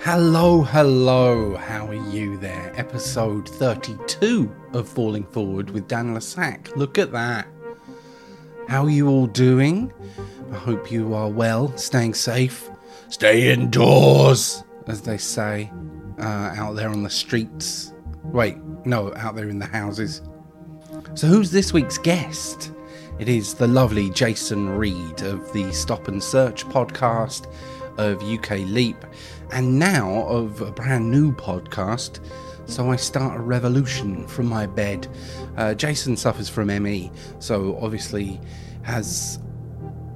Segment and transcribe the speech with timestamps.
[0.00, 2.72] Hello, hello, how are you there?
[2.76, 6.74] Episode 32 of Falling Forward with Dan Lasac.
[6.76, 7.48] Look at that.
[8.68, 9.92] How are you all doing?
[10.52, 12.70] I hope you are well, staying safe.
[13.08, 15.72] Stay indoors, as they say,
[16.20, 17.92] uh, out there on the streets.
[18.24, 20.22] Wait, no, out there in the houses.
[21.14, 22.72] So, who's this week's guest?
[23.18, 27.46] It is the lovely Jason Reed of the Stop and Search podcast,
[27.98, 28.96] of UK Leap,
[29.52, 32.20] and now of a brand new podcast.
[32.66, 35.06] So I start a revolution from my bed.
[35.56, 38.40] Uh, Jason suffers from ME, so obviously
[38.82, 39.38] has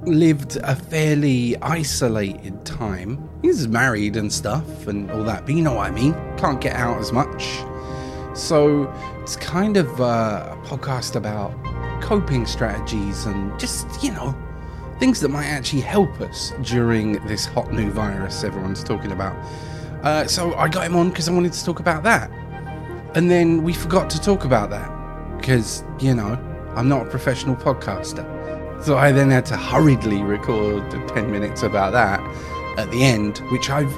[0.03, 3.29] lived a fairly isolated time.
[3.43, 6.15] He's married and stuff and all that, but you know what I mean.
[6.37, 7.45] Can't get out as much.
[8.35, 11.53] So it's kind of uh, a podcast about
[12.03, 14.35] coping strategies and just, you know,
[15.01, 19.35] things that might actually help us during this hot new virus everyone's talking about.
[20.03, 22.31] Uh, so I got him on because I wanted to talk about that.
[23.15, 24.89] And then we forgot to talk about that
[25.39, 26.39] because, you know,
[26.77, 28.25] I'm not a professional podcaster.
[28.85, 32.21] So I then had to hurriedly record 10 minutes about that
[32.79, 33.93] at the end, which I've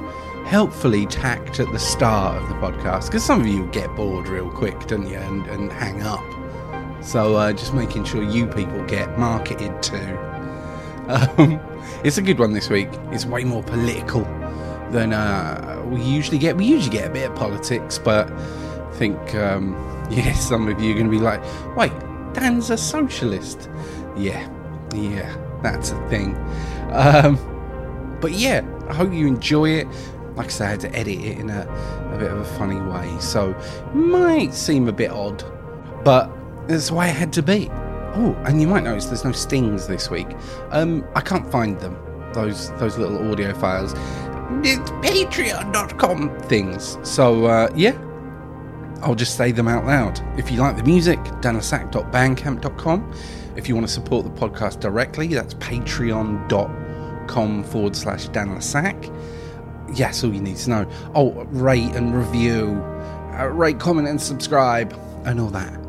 [0.47, 4.51] helpfully tacked at the start of the podcast because some of you get bored real
[4.51, 6.25] quick, don't you, and, and hang up.
[7.03, 10.32] So uh, just making sure you people get marketed to.
[11.13, 11.61] Um,
[12.05, 12.89] it's a good one this week.
[13.11, 14.23] It's way more political
[14.91, 16.57] than uh, we usually get.
[16.57, 19.75] We usually get a bit of politics, but I think, um,
[20.11, 21.43] yeah, some of you are going to be like,
[21.77, 21.93] wait,
[22.33, 23.69] Dan's a socialist.
[24.17, 24.49] Yeah,
[24.95, 26.35] yeah, that's a thing.
[26.93, 27.39] Um,
[28.21, 29.89] but yeah, I hope you enjoy it.
[30.35, 31.69] Like I said, I had to edit it in a,
[32.15, 33.55] a bit of a funny way, so
[33.93, 35.45] might seem a bit odd,
[36.05, 36.31] but
[36.69, 37.71] that's the way it had to be.
[38.15, 40.29] Oh, and you might notice there's no stings this week.
[40.71, 41.97] Um, I can't find them.
[42.35, 43.93] Those those little audio files.
[44.65, 46.99] It's Patreon.com things.
[47.03, 47.99] So uh, yeah,
[49.03, 50.21] I'll just say them out loud.
[50.39, 53.13] If you like the music, danasac.bandcamp.com.
[53.57, 59.11] If you want to support the podcast directly, that's patreon.com forward slash danasac.
[59.95, 60.91] Yes, all you need to know.
[61.15, 62.83] Oh, rate and review,
[63.39, 65.82] uh, rate, comment, and subscribe, and all that.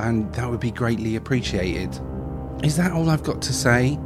[0.00, 1.98] And that would be greatly appreciated.
[2.62, 3.98] Is that all I've got to say?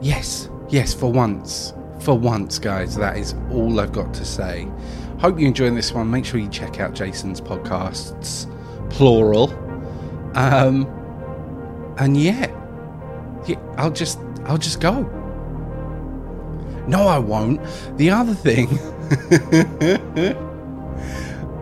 [0.00, 1.72] Yes, yes, for once.
[2.00, 4.68] For once, guys, that is all I've got to say.
[5.18, 6.10] Hope you're enjoying this one.
[6.10, 8.50] Make sure you check out Jason's podcasts,
[8.90, 9.52] plural.
[10.34, 10.86] Um,
[11.98, 12.46] and yeah,
[13.46, 15.02] yeah, I'll just, I'll just go.
[16.88, 17.60] No, I won't.
[17.96, 18.66] The other thing,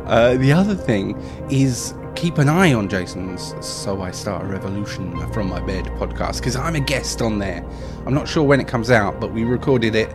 [0.07, 1.21] uh, the other thing
[1.51, 6.37] is keep an eye on Jason's So I Start a Revolution from My Bed podcast
[6.37, 7.65] because I'm a guest on there.
[8.05, 10.15] I'm not sure when it comes out, but we recorded it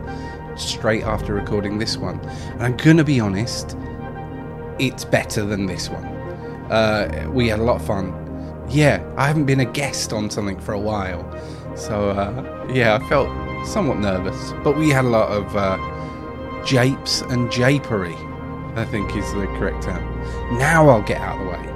[0.56, 2.20] straight after recording this one.
[2.20, 3.76] And I'm going to be honest,
[4.78, 6.04] it's better than this one.
[6.70, 8.14] Uh, we had a lot of fun.
[8.70, 11.28] Yeah, I haven't been a guest on something for a while.
[11.74, 13.28] So, uh, yeah, I felt
[13.66, 14.52] somewhat nervous.
[14.62, 15.76] But we had a lot of uh,
[16.64, 18.14] japes and japery,
[18.78, 20.04] I think is the correct term.
[20.56, 21.75] Now I'll get out of the way.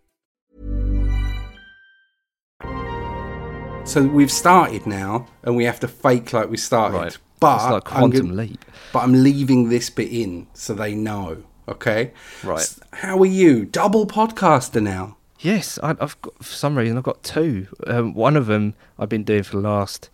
[3.91, 6.97] So we've started now, and we have to fake like we started.
[6.97, 7.17] Right.
[7.41, 8.63] But It's like I'm quantum leap.
[8.93, 11.43] But I'm leaving this bit in so they know.
[11.67, 12.13] Okay.
[12.41, 12.61] Right.
[12.61, 13.65] S- How are you?
[13.65, 15.17] Double podcaster now.
[15.41, 17.67] Yes, I, I've got for some reason I've got two.
[17.85, 20.09] Um, one of them I've been doing for the last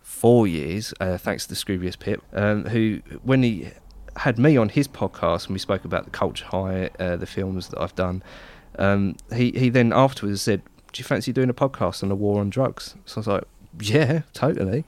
[0.00, 3.70] four years, uh, thanks to the Scroobius Pip, um, who when he
[4.16, 7.68] had me on his podcast and we spoke about the culture high, uh, the films
[7.68, 8.20] that I've done,
[8.80, 12.40] um, he he then afterwards said, "Do you fancy doing a podcast on the war
[12.40, 13.44] on drugs?" So I was like,
[13.80, 14.84] "Yeah, totally."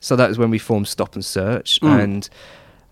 [0.00, 2.28] So that was when we formed Stop and Search, and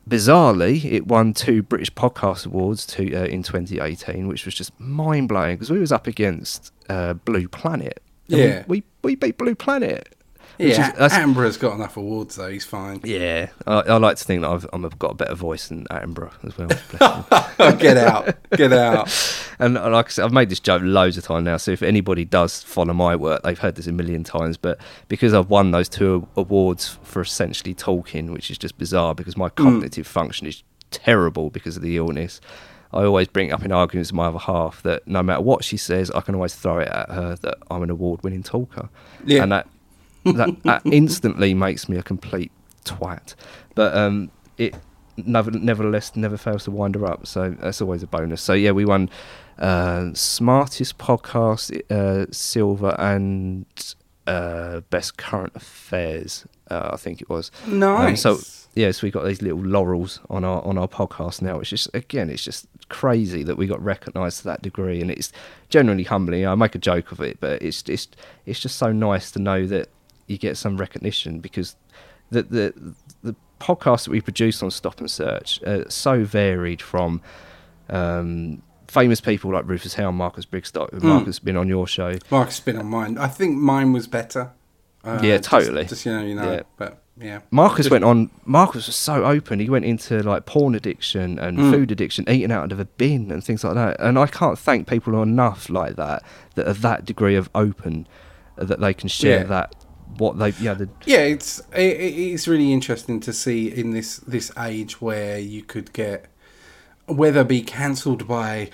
[0.08, 5.28] bizarrely, it won two British Podcast Awards to, uh, in 2018, which was just mind
[5.28, 8.02] blowing because we was up against uh, Blue Planet.
[8.28, 8.64] and we- Yeah.
[8.67, 10.14] we, we beat Blue Planet.
[10.58, 12.49] Yeah, is, Attenborough's got enough awards though.
[12.49, 13.00] He's fine.
[13.02, 13.49] yeah.
[13.67, 16.56] I, I like to think that I've, I've got a better voice than Attenborough as
[16.56, 17.72] well.
[17.78, 19.08] get out, get out.
[19.58, 21.56] and like I said, I've made this joke loads of times now.
[21.56, 24.56] So if anybody does follow my work, they've heard this a million times.
[24.56, 24.78] But
[25.08, 29.48] because I've won those two awards for essentially talking, which is just bizarre because my
[29.48, 32.40] cognitive function is terrible because of the illness.
[32.92, 35.64] I always bring it up in arguments with my other half that no matter what
[35.64, 38.88] she says, I can always throw it at her that I'm an award-winning talker,
[39.24, 39.42] Yeah.
[39.42, 39.66] and that
[40.24, 42.52] that, that instantly makes me a complete
[42.84, 43.34] twat.
[43.74, 44.74] But um, it
[45.16, 47.26] never, nevertheless never fails to wind her up.
[47.26, 48.40] So that's always a bonus.
[48.40, 49.10] So yeah, we won
[49.58, 53.66] uh, smartest podcast, uh, silver, and
[54.26, 56.46] uh, best current affairs.
[56.70, 57.50] Uh, I think it was.
[57.66, 58.22] Um, Nice.
[58.22, 58.38] so
[58.74, 61.60] yeah, so we got these little laurels on our on our podcast now.
[61.60, 65.30] It's just again, it's just crazy that we got recognised to that degree, and it's
[65.68, 66.46] generally humbling.
[66.46, 68.08] I make a joke of it, but it's it's
[68.46, 69.88] it's just so nice to know that
[70.26, 71.76] you get some recognition because
[72.30, 77.20] the the the podcasts that we produce on Stop and Search are so varied from.
[77.90, 78.62] Um,
[78.94, 80.93] Famous people like Rufus Hound, Marcus Brigstocke.
[80.93, 82.17] who Marcus has been on your show.
[82.31, 83.19] Marcus has been on mine.
[83.19, 84.52] I think mine was better.
[85.02, 85.85] Uh, Yeah, totally.
[85.85, 86.52] Just, you know, you know.
[86.52, 86.62] Yeah.
[86.76, 88.31] But yeah, Marcus Just- went on.
[88.44, 89.58] Marcus was so open.
[89.58, 91.70] He went into like porn addiction and Mm.
[91.73, 93.96] food addiction, eating out of a bin and things like that.
[93.99, 96.23] And I can't thank people enough like that
[96.55, 98.06] that are that degree of open
[98.56, 99.44] uh, that they can share Yeah.
[99.44, 99.75] that
[100.19, 104.19] what they yeah the Yeah, it's it, it- it's really interesting to see in this
[104.19, 106.26] this age where you could get
[107.06, 108.70] whether be cancelled by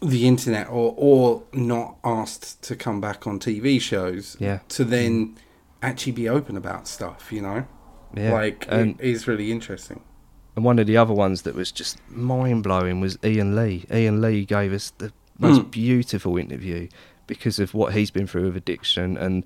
[0.00, 4.36] the internet or or not asked to come back on TV shows.
[4.38, 4.60] Yeah.
[4.70, 5.36] To then
[5.82, 7.66] actually be open about stuff, you know.
[8.16, 10.00] Yeah, Like and- it is really interesting.
[10.56, 13.84] And one of the other ones that was just mind blowing was Iain Lee.
[13.92, 15.68] Iain Lee gave us the most Hmm.
[15.68, 16.88] beautiful interview
[17.28, 19.16] because of what he's been through with addiction.
[19.16, 19.44] And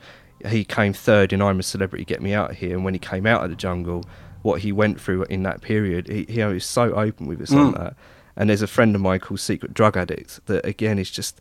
[0.48, 2.74] he came third in I'm a Celebrity, Get Me Out of Here.
[2.74, 4.04] And when he came out of the jungle,
[4.40, 7.74] what he went through in that period, he, he was so open with us on
[7.74, 7.78] Mm.
[7.78, 7.96] that.
[8.36, 11.40] And there's a friend of mine called Secret Drug Addict that, again, is just.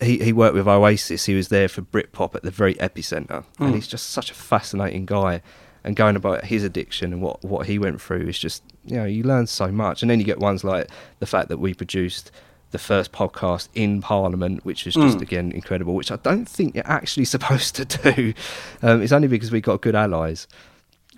[0.00, 1.24] He, he worked with Oasis.
[1.24, 3.74] He was there for Britpop at the very epicenter, and Mm.
[3.74, 5.40] he's just such a fascinating guy.
[5.84, 9.04] And going about his addiction and what, what he went through is just you know
[9.04, 10.02] you learn so much.
[10.02, 10.88] And then you get ones like
[11.20, 12.30] the fact that we produced
[12.70, 15.22] the first podcast in Parliament, which is just Mm.
[15.22, 15.94] again incredible.
[15.94, 18.34] Which I don't think you're actually supposed to do.
[18.82, 20.46] Um, it's only because we got good allies.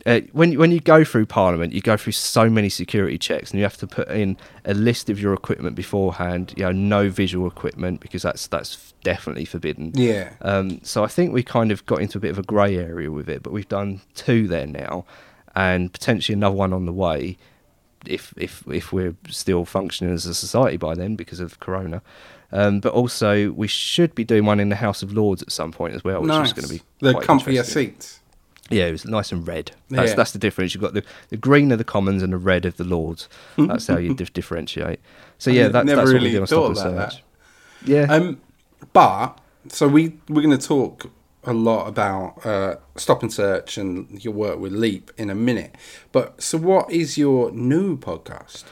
[0.06, 3.58] Uh, when when you go through Parliament, you go through so many security checks, and
[3.58, 6.52] you have to put in a list of your equipment beforehand.
[6.56, 9.92] You know, no visual equipment because that's that's definitely forbidden.
[9.94, 10.34] Yeah.
[10.42, 13.11] Um, so I think we kind of got into a bit of a grey area
[13.11, 15.06] with it, but we've done two there now,
[15.54, 17.38] and potentially another one on the way,
[18.04, 22.02] if if if we're still functioning as a society by then because of Corona.
[22.52, 25.73] Um, but also, we should be doing one in the House of Lords at some
[25.73, 26.49] point as well, which nice.
[26.49, 28.20] is going to be the comfier seats.
[28.71, 29.73] Yeah, it was nice and red.
[29.90, 30.14] That's Yeah.
[30.16, 30.75] that's the difference.
[30.75, 33.28] You've got the, the green of the Commons and the red of the Lords.
[33.59, 35.00] That's how you dif- differentiate.
[35.38, 37.23] So yeah, ne- that's really what we thought about Search.
[37.85, 38.40] Yeah, Um,
[38.94, 41.11] but So we we're going to talk
[41.47, 45.75] a lot about uh, stop and search and your work with Leap in a minute.
[46.11, 48.64] But so, what is your new podcast?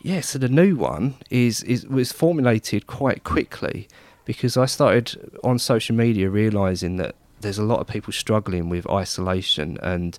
[0.00, 3.88] Yeah, so the new one is is was formulated quite quickly
[4.24, 8.88] because I started on social media realizing that there's a lot of people struggling with
[8.90, 10.18] isolation and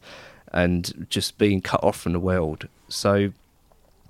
[0.54, 2.70] and just being cut off from the world.
[2.88, 3.32] So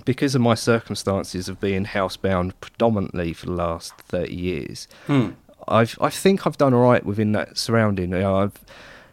[0.03, 5.29] because of my circumstances of being housebound predominantly for the last 30 years, Hmm.
[5.67, 8.11] I've I think I've done all right within that surrounding.
[8.11, 8.59] You know, I've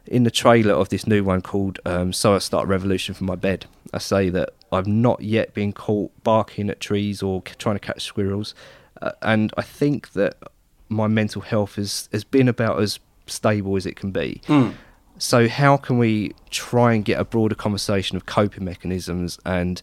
[0.07, 3.27] in the trailer of this new one called um, "So I Start a Revolution from
[3.29, 7.77] My Bed." I say that I've not yet been caught barking at trees or trying
[7.77, 8.55] to catch squirrels,
[9.01, 10.37] uh, and I think that
[10.89, 12.99] my mental health has has been about as
[13.33, 14.41] stable as it can be.
[14.47, 14.71] Hmm.
[15.19, 19.81] So how can we try and get a broader conversation of coping mechanisms and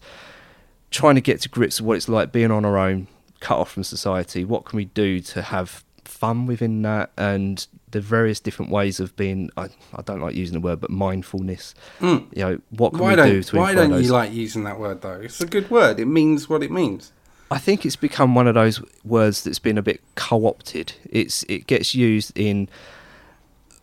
[0.90, 3.06] trying to get to grips with what it's like being on our own,
[3.40, 4.44] cut off from society?
[4.44, 9.14] What can we do to have fun within that and the various different ways of
[9.16, 12.18] being I, I don't like using the word but mindfulness hmm.
[12.34, 14.06] you know what can Why we don't do to Why don't those?
[14.06, 15.20] you like using that word though?
[15.20, 15.98] It's a good word.
[16.00, 17.12] It means what it means.
[17.50, 20.92] I think it's become one of those words that's been a bit co-opted.
[21.08, 22.68] It's it gets used in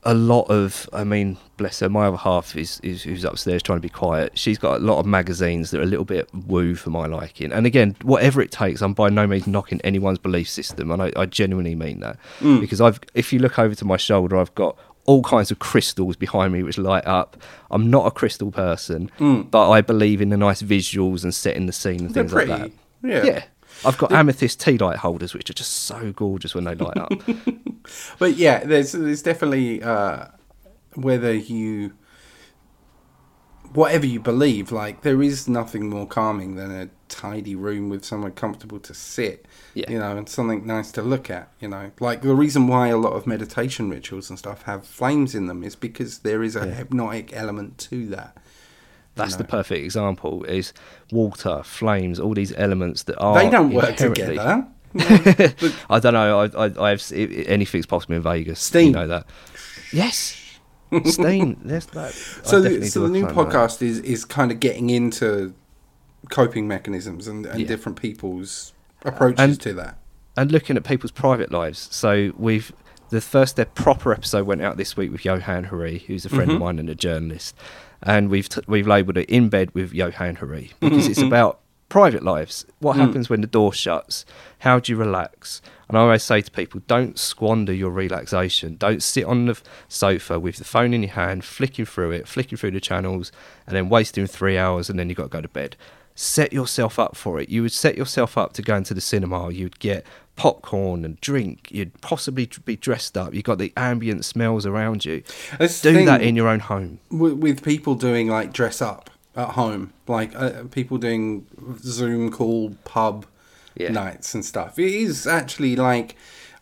[0.07, 0.89] a lot of.
[0.93, 1.89] I mean, bless her.
[1.89, 4.37] My other half is, is who's upstairs trying to be quiet.
[4.37, 7.51] She's got a lot of magazines that are a little bit woo for my liking.
[7.51, 11.11] And again, whatever it takes, I'm by no means knocking anyone's belief system, and I,
[11.15, 12.61] I genuinely mean that mm.
[12.61, 12.99] because I've.
[13.13, 16.63] If you look over to my shoulder, I've got all kinds of crystals behind me
[16.63, 17.37] which light up.
[17.69, 19.51] I'm not a crystal person, mm.
[19.51, 22.47] but I believe in the nice visuals and setting the scene and They're things like
[22.47, 22.71] that.
[23.03, 23.23] Yeah.
[23.23, 23.43] Yeah.
[23.85, 27.11] I've got amethyst tea light holders, which are just so gorgeous when they light up.
[28.19, 30.27] But yeah, there's there's definitely uh,
[30.95, 31.93] whether you
[33.73, 38.31] whatever you believe, like there is nothing more calming than a tidy room with somewhere
[38.31, 39.45] comfortable to sit.
[39.73, 39.89] Yeah.
[39.91, 41.91] You know, and something nice to look at, you know.
[41.99, 45.63] Like the reason why a lot of meditation rituals and stuff have flames in them
[45.63, 48.37] is because there is a hypnotic element to that.
[49.17, 49.39] That's know.
[49.39, 50.43] the perfect example.
[50.45, 50.73] Is
[51.11, 54.67] water, flames, all these elements that are they don't work together.
[54.99, 56.39] I don't know.
[56.39, 58.59] I, I, I've i- i- anything's possible in Vegas.
[58.61, 58.87] Steam.
[58.87, 59.27] You know that.
[59.91, 60.41] Yes.
[61.05, 61.59] Steam.
[61.65, 61.85] Yes.
[61.87, 62.11] That.
[62.13, 63.69] So the, so the new a phone like that.
[63.69, 65.53] podcast is is kind of getting into
[66.29, 67.67] coping mechanisms and, and Yeah.
[67.67, 69.97] different people's approaches And- to that.
[70.35, 71.87] and looking at people's private lives.
[71.91, 72.71] So we've
[73.09, 76.51] the first their proper episode went out this week with Johann Hari, who's a friend
[76.51, 76.63] of mm-hmm.
[76.65, 77.55] mine and a journalist,
[78.03, 82.23] and we've t- we've labelled it in bed with Johann Hari because it's about private
[82.23, 82.65] lives.
[82.79, 82.99] What mm.
[82.99, 84.25] happens when the door shuts?
[84.59, 85.61] How do you relax?
[85.87, 88.75] And I always say to people, don't squander your relaxation.
[88.75, 92.57] Don't sit on the sofa with the phone in your hand, flicking through it, flicking
[92.57, 93.31] through the channels,
[93.65, 95.77] and then wasting three hours, and then you've got to go to bed
[96.19, 97.47] set yourself up for it.
[97.47, 99.51] You would set yourself up to go into the cinema.
[99.51, 100.03] You'd get
[100.37, 101.67] popcorn and drink.
[101.71, 103.33] You'd possibly be dressed up.
[103.33, 105.23] You've got the ambient smells around you.
[105.59, 106.99] That's Do that in your own home.
[107.11, 111.45] with, with people doing like dress up at home, like uh, people doing
[111.79, 113.25] Zoom call pub
[113.75, 113.91] Yeah.
[113.91, 114.79] nights and stuff.
[114.79, 116.15] It is actually like,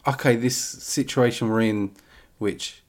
[0.07, 1.91] okay, this situation we're in,
[2.39, 2.81] which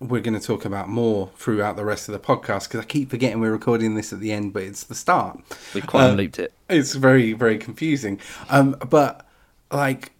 [0.00, 3.08] we're going to talk about more throughout the rest of the podcast because I keep
[3.10, 5.40] forgetting we're recording this at the end, but it's the start.
[5.74, 6.52] We've quite Uh, looped it.
[6.68, 8.18] It's very, very confusing.
[8.50, 9.26] Um, but
[9.72, 10.12] like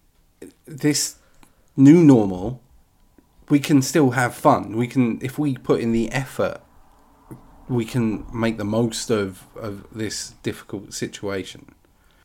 [0.65, 1.15] this
[1.75, 2.61] new normal,
[3.49, 4.75] we can still have fun.
[4.75, 6.61] We can, if we put in the effort,
[7.67, 11.73] we can make the most of, of this difficult situation.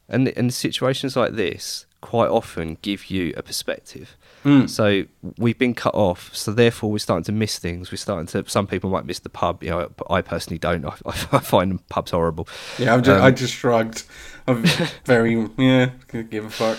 [0.08, 4.16] And and situations like this quite often give you a perspective.
[4.42, 4.66] Hmm.
[4.66, 5.04] So
[5.36, 7.92] we've been cut off, so therefore we're starting to miss things.
[7.92, 8.48] We're starting to.
[8.50, 9.62] Some people might miss the pub.
[9.62, 10.84] You know, I personally don't.
[10.86, 12.48] I, I find pubs horrible.
[12.78, 14.04] Yeah, just, Um, I just shrugged.
[14.48, 14.64] I'm
[15.04, 15.90] very, yeah,
[16.30, 16.78] give a fuck.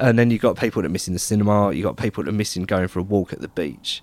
[0.00, 1.72] And then you've got people that are missing the cinema.
[1.72, 4.02] You've got people that are missing going for a walk at the beach.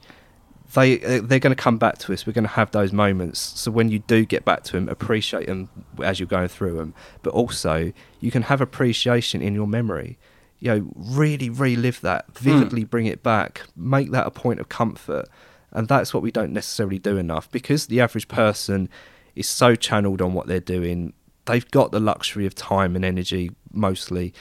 [0.73, 2.27] They they're going to come back to us.
[2.27, 3.39] We're going to have those moments.
[3.39, 5.69] So when you do get back to them, appreciate them
[6.03, 6.93] as you're going through them.
[7.23, 10.19] But also, you can have appreciation in your memory.
[10.59, 12.43] You know, really relive that, hmm.
[12.43, 15.27] vividly bring it back, make that a point of comfort.
[15.71, 18.89] And that's what we don't necessarily do enough because the average person
[19.35, 21.13] is so channeled on what they're doing.
[21.45, 24.33] They've got the luxury of time and energy mostly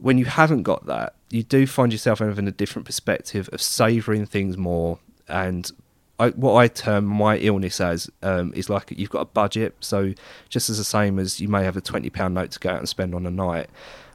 [0.00, 4.26] when you haven't got that, you do find yourself having a different perspective of savouring
[4.26, 4.98] things more.
[5.28, 5.70] And
[6.18, 9.74] I, what I term my illness as um, is like you've got a budget.
[9.80, 10.12] So
[10.48, 12.78] just as the same as you may have a twenty pound note to go out
[12.78, 13.68] and spend on a night,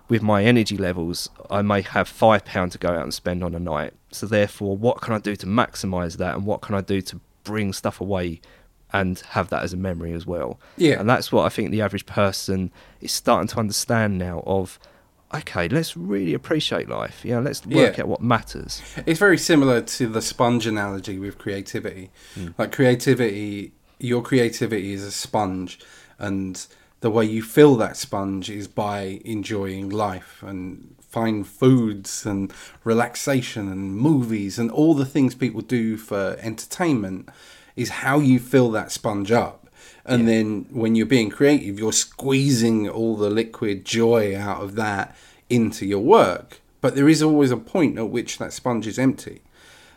[0.08, 3.56] with my energy levels, I may have five pound to go out and spend on
[3.56, 3.94] a night.
[4.12, 7.20] So therefore, what can I do to maximise that, and what can I do to
[7.44, 8.42] bring stuff away
[8.94, 10.60] and have that as a memory as well?
[10.78, 11.00] Yeah.
[11.00, 14.44] and that's what I think the average person is starting to understand now.
[14.46, 14.80] Of
[15.40, 17.24] okay, let's really appreciate life.
[17.24, 18.04] Yeah, let's work Yeah.
[18.04, 18.82] out what matters.
[19.06, 22.10] It's very similar to the sponge analogy with creativity.
[22.36, 22.48] Hmm.
[22.58, 25.80] Like creativity, your creativity is a sponge,
[26.20, 26.66] and
[27.02, 32.52] the way you fill that sponge is by enjoying life and find foods and
[32.84, 37.30] relaxation and movies and all the things people do for entertainment
[37.76, 39.65] is how you fill that sponge up.
[40.06, 45.16] And then when you're being creative, you're squeezing all the liquid joy out of that
[45.50, 46.62] into your work.
[46.80, 49.42] But there is always a point at which that sponge is empty.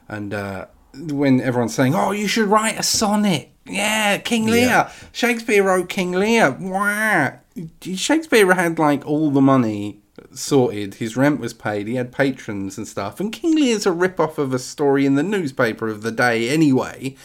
[0.09, 4.91] And uh, when everyone's saying, "Oh, you should write a sonnet," yeah, King Lear.
[5.12, 6.53] Shakespeare wrote King Lear.
[6.53, 7.41] Wow,
[7.83, 10.00] Shakespeare had like all the money
[10.33, 10.95] sorted.
[10.95, 11.87] His rent was paid.
[11.87, 13.21] He had patrons and stuff.
[13.21, 16.49] And King Lear's a rip off of a story in the newspaper of the day
[16.49, 17.17] anyway.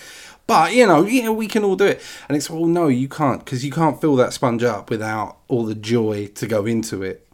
[0.46, 2.02] But you know, yeah, we can all do it.
[2.28, 5.66] And it's well, no, you can't because you can't fill that sponge up without all
[5.66, 7.28] the joy to go into it.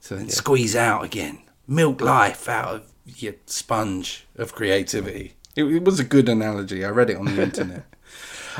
[0.00, 5.34] So then squeeze out again, milk life out of your sponge of creativity.
[5.56, 6.84] It, it was a good analogy.
[6.84, 7.84] I read it on the internet.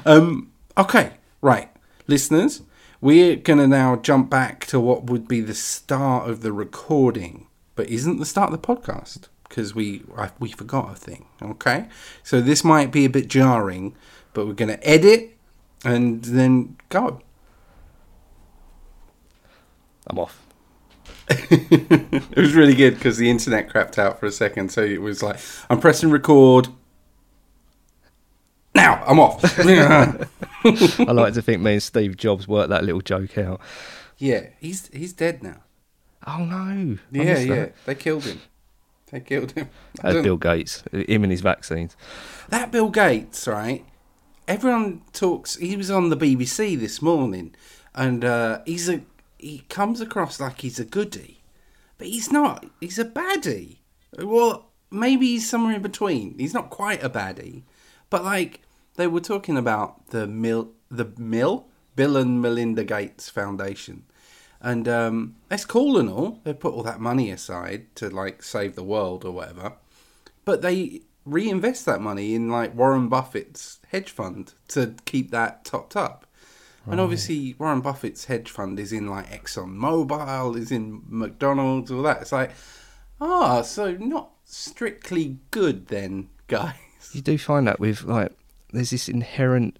[0.04, 1.70] Um, okay, right,
[2.06, 2.62] listeners,
[3.00, 7.88] we're gonna now jump back to what would be the start of the recording, but
[7.88, 11.26] isn't the start of the podcast because we I, we forgot a thing.
[11.42, 11.86] Okay,
[12.22, 13.94] so this might be a bit jarring,
[14.32, 15.36] but we're gonna edit
[15.84, 17.20] and then go.
[20.06, 20.40] I'm off.
[21.28, 25.22] it was really good because the internet crapped out for a second, so it was
[25.22, 25.38] like
[25.70, 26.68] I'm pressing record.
[28.74, 29.42] Now I'm off.
[30.64, 33.60] I like to think me and Steve Jobs worked that little joke out.
[34.18, 35.62] yeah, he's he's dead now.
[36.26, 36.98] Oh no!
[37.10, 37.74] Yeah, yeah, that.
[37.86, 38.40] they killed him.
[39.14, 39.70] They killed him.
[40.02, 41.96] As Bill Gates, him and his vaccines.
[42.48, 43.84] That Bill Gates, right?
[44.48, 45.54] Everyone talks.
[45.54, 47.54] He was on the BBC this morning,
[47.94, 49.02] and uh, he's a
[49.38, 51.44] he comes across like he's a goodie,
[51.96, 52.66] but he's not.
[52.80, 53.76] He's a baddie.
[54.18, 56.36] Well, maybe he's somewhere in between.
[56.36, 57.62] He's not quite a baddie,
[58.10, 58.62] but like
[58.96, 64.06] they were talking about the mill, the mill, Bill and Melinda Gates Foundation.
[64.64, 66.40] And um, that's cool and all.
[66.42, 69.74] They put all that money aside to like save the world or whatever
[70.44, 75.96] but they reinvest that money in like Warren Buffett's hedge fund to keep that topped
[75.96, 76.26] up.
[76.86, 82.02] And obviously, Warren Buffett's hedge fund is in like Exxon Mobil, is in McDonald's, all
[82.02, 82.20] that.
[82.20, 82.50] It's like,
[83.22, 86.74] ah, so not strictly good then, guys.
[87.14, 88.32] You do find that with like,
[88.70, 89.78] there's this inherent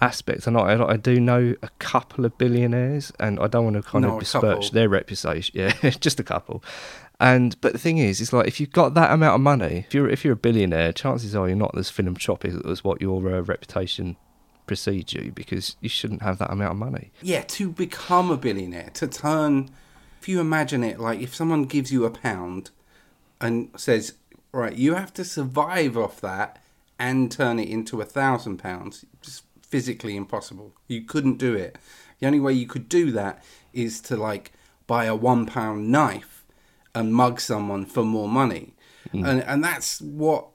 [0.00, 3.82] aspect, and I, I do know a couple of billionaires, and I don't want to
[3.82, 5.52] kind No, of besmirch their reputation.
[5.82, 6.62] Yeah, just a couple.
[7.20, 9.94] And but the thing is, it's like if you've got that amount of money, if
[9.94, 13.40] you're if you're a billionaire, chances are you're not as philanthropic as what your uh,
[13.42, 14.16] reputation
[14.66, 17.12] precedes you, because you shouldn't have that amount of money.
[17.22, 19.70] Yeah, to become a billionaire, to turn.
[20.20, 22.70] If you imagine it, like if someone gives you a pound
[23.40, 24.14] and says,
[24.52, 26.62] right, you have to survive off that
[26.98, 29.04] and turn it into a thousand pounds,
[29.74, 30.72] physically impossible.
[30.86, 31.76] You couldn't do it.
[32.20, 34.52] The only way you could do that is to like
[34.86, 36.44] buy a one pound knife
[36.94, 38.76] and mug someone for more money.
[39.10, 39.24] Hmm.
[39.24, 40.46] And, and that's what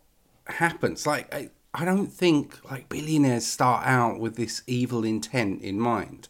[0.47, 1.05] happens.
[1.05, 6.29] Like, I, I don't think like billionaires start out with this evil intent in mind.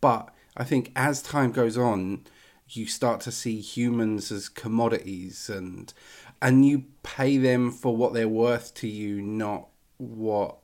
[0.00, 2.22] But I think as time goes on,
[2.68, 5.92] you start to see humans as commodities and
[6.40, 10.58] and you pay them for what they're worth to you, not what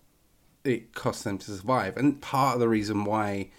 [0.65, 1.97] it costs them to survive.
[1.97, 3.51] And part of the reason why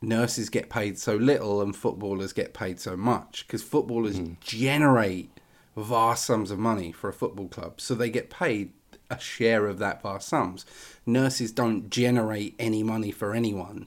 [0.00, 4.32] nurses get paid so little and footballers get paid so much because footballers hmm.
[4.40, 5.30] generate
[5.76, 8.72] vast sums of money for a football club, so they get paid
[9.10, 10.66] a share of that vast sums.
[11.06, 13.86] Nurses don't generate any money for anyone,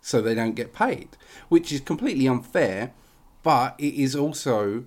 [0.00, 1.08] so they don't get paid,
[1.48, 2.92] which is completely unfair,
[3.42, 4.84] but it is also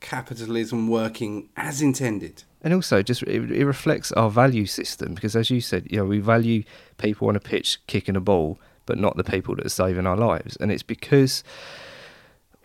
[0.00, 2.44] capitalism working as intended.
[2.62, 6.04] And also, just it, it reflects our value system because, as you said, you know,
[6.04, 6.62] we value
[6.98, 10.16] people on a pitch kicking a ball, but not the people that are saving our
[10.16, 10.56] lives.
[10.56, 11.42] And it's because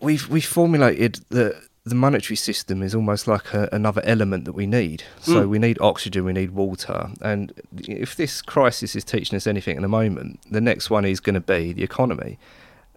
[0.00, 4.66] we've we formulated that the monetary system is almost like a, another element that we
[4.66, 5.04] need.
[5.20, 5.48] So mm.
[5.48, 9.82] we need oxygen, we need water, and if this crisis is teaching us anything at
[9.82, 12.38] the moment, the next one is going to be the economy.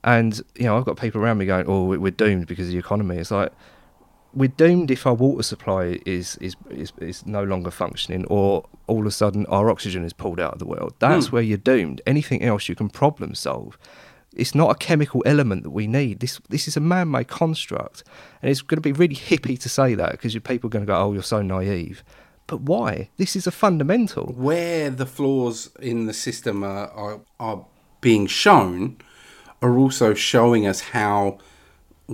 [0.04, 2.80] And you know, I've got people around me going, "Oh, we're doomed because of the
[2.80, 3.52] economy." It's like
[4.34, 9.02] we're doomed if our water supply is, is is is no longer functioning, or all
[9.02, 10.94] of a sudden our oxygen is pulled out of the world.
[11.00, 11.36] That's hmm.
[11.36, 12.02] where you're doomed.
[12.06, 13.78] Anything else you can problem solve.
[14.36, 16.20] It's not a chemical element that we need.
[16.20, 18.04] This this is a man-made construct,
[18.42, 20.86] and it's going to be really hippie to say that because your people are going
[20.86, 22.04] to go, "Oh, you're so naive."
[22.46, 23.10] But why?
[23.18, 24.34] This is a fundamental.
[24.36, 27.66] where the flaws in the system are, are, are
[28.02, 28.98] being shown
[29.62, 31.38] are also showing us how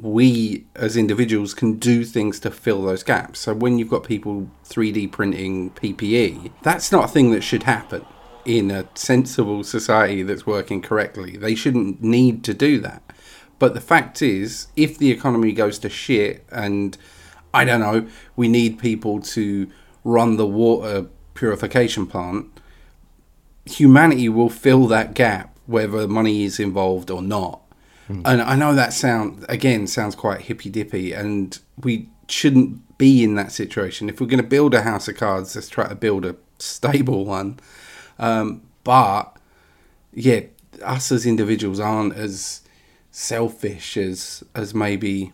[0.01, 3.39] we as individuals can do things to fill those gaps.
[3.39, 8.05] So when you've got people 3D printing PPE, that's not a thing that should happen
[8.43, 11.37] in a sensible society that's working correctly.
[11.37, 13.01] They shouldn't need to do that.
[13.57, 16.97] But the fact is, if the economy goes to shit and
[17.53, 19.69] I don't know, we need people to
[20.03, 22.47] run the water purification plant,
[23.65, 27.61] humanity will fill that gap whether money is involved or not.
[28.07, 33.35] And I know that sound again sounds quite hippy dippy, and we shouldn't be in
[33.35, 34.09] that situation.
[34.09, 37.25] If we're going to build a house of cards, let's try to build a stable
[37.25, 37.59] one.
[38.19, 39.37] Um, but
[40.13, 40.41] yeah,
[40.83, 42.61] us as individuals aren't as
[43.11, 45.33] selfish as as maybe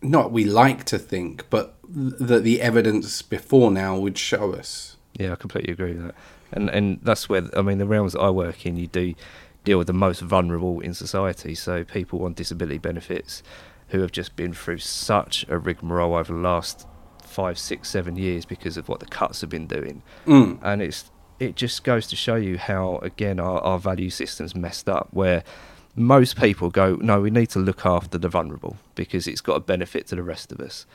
[0.00, 4.96] not we like to think, but that the evidence before now would show us.
[5.14, 6.14] Yeah, I completely agree with that.
[6.52, 9.14] And and that's where I mean the realms that I work in, you do
[9.64, 11.54] deal with the most vulnerable in society.
[11.54, 13.42] So people on disability benefits
[13.88, 16.86] who have just been through such a rigmarole over the last
[17.22, 20.02] five, six, seven years because of what the cuts have been doing.
[20.26, 20.58] Mm.
[20.62, 24.88] And it's it just goes to show you how again our, our value system's messed
[24.88, 25.42] up where
[25.94, 29.60] most people go, No, we need to look after the vulnerable because it's got a
[29.60, 30.86] benefit to the rest of us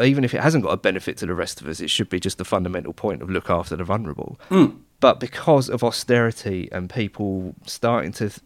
[0.00, 2.18] even if it hasn't got a benefit to the rest of us, it should be
[2.18, 4.38] just the fundamental point of look after the vulnerable.
[4.50, 4.78] Mm.
[5.02, 8.40] But because of austerity and people starting to th-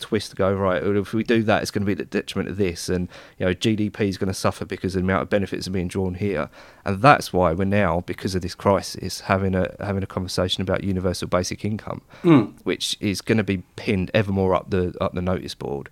[0.00, 2.56] twist to go right, if we do that, it's going to be the detriment of
[2.56, 5.70] this, and you know GDP is going to suffer because the amount of benefits are
[5.70, 6.48] being drawn here,
[6.84, 10.82] and that's why we're now, because of this crisis, having a having a conversation about
[10.82, 12.54] universal basic income, Mm.
[12.64, 15.88] which is going to be pinned ever more up the up the notice board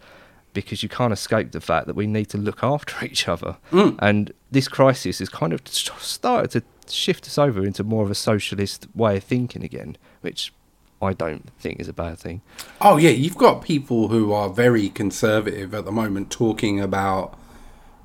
[0.55, 3.59] because you can't escape the fact that we need to look after each other.
[3.71, 3.97] Mm.
[3.99, 8.15] And this crisis has kind of started to shift us over into more of a
[8.15, 10.53] socialist way of thinking again, which
[11.01, 12.43] I don't think is a bad thing.
[12.81, 17.39] Oh yeah, you've got people who are very conservative at the moment talking about,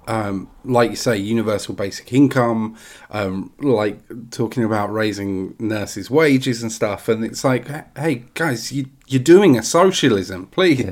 [0.08, 2.76] um, like you say, universal basic income,
[3.10, 4.00] um, like
[4.32, 7.08] talking about raising nurses' wages and stuff.
[7.08, 7.68] And it's like,
[7.98, 10.84] hey guys, you you're doing a socialism, please,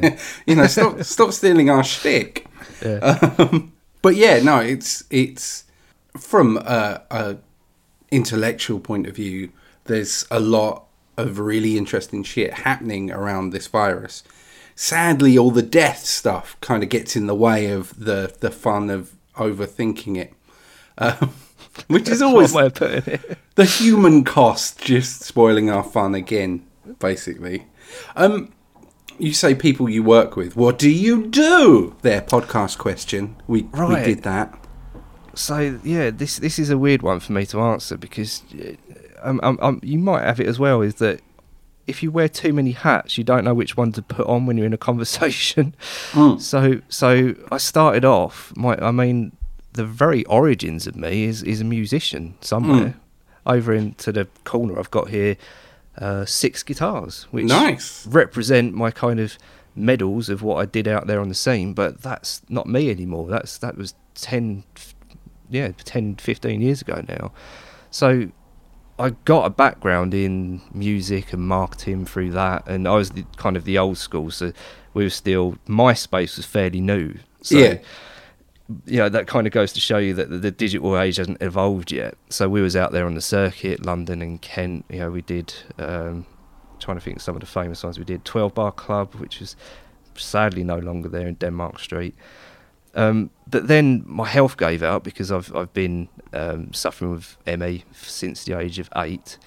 [0.46, 2.46] you know, stop stop stealing our shtick.
[3.02, 5.66] Um, but yeah, no, it's it's
[6.18, 7.38] from a, a
[8.12, 9.52] intellectual point of view.
[9.86, 10.86] There's a lot
[11.18, 14.24] of really interesting shit happening around this virus.
[14.76, 18.90] Sadly, all the death stuff kind of gets in the way of the the fun
[18.90, 20.34] of overthinking it,
[20.98, 21.34] um,
[21.88, 23.38] which is always way of putting it.
[23.56, 26.66] the human cost just spoiling our fun again,
[27.00, 27.66] basically.
[28.16, 28.54] Um,
[29.18, 30.56] you say people you work with.
[30.56, 31.96] What do you do?
[32.02, 33.36] Their podcast question.
[33.48, 34.58] We we did that.
[35.40, 38.74] So yeah, this this is a weird one for me to answer because uh,
[39.22, 40.82] um, um, um, you might have it as well.
[40.82, 41.22] Is that
[41.88, 44.58] if you wear too many hats, you don't know which one to put on when
[44.58, 45.74] you're in a conversation.
[46.40, 48.54] So so I started off.
[48.56, 49.32] My I mean,
[49.74, 52.96] the very origins of me is is a musician somewhere.
[53.46, 55.38] Over into the corner, I've got here
[55.98, 58.06] uh, six guitars, which Nice.
[58.06, 59.38] represent my kind of
[59.76, 61.74] medals of what I did out there on the scene.
[61.74, 63.28] But that's not me anymore.
[63.28, 64.94] That's that was 10, f-
[65.50, 67.32] yeah, 10, 15 years ago now.
[67.92, 68.30] So
[69.00, 73.56] I got a background in music and marketing through that, and I was the, kind
[73.56, 74.30] of the old school.
[74.32, 74.52] So
[74.94, 77.16] we were still MySpace was fairly new.
[77.42, 77.78] So, Yeah.
[78.86, 81.42] You know that kind of goes to show you that the, the digital age hasn't
[81.42, 82.16] evolved yet.
[82.30, 84.86] So we was out there on the circuit, London and Kent.
[84.90, 85.52] You know, we did.
[85.80, 86.28] Um,
[86.78, 88.24] trying to think of some of the famous ones we did.
[88.26, 89.56] Twelve Bar Club, which is
[90.16, 92.16] sadly no longer there in Denmark Street.
[92.96, 97.84] Um, but then my health gave out because I've I've been um, suffering with ME
[97.92, 99.38] since the age of eight,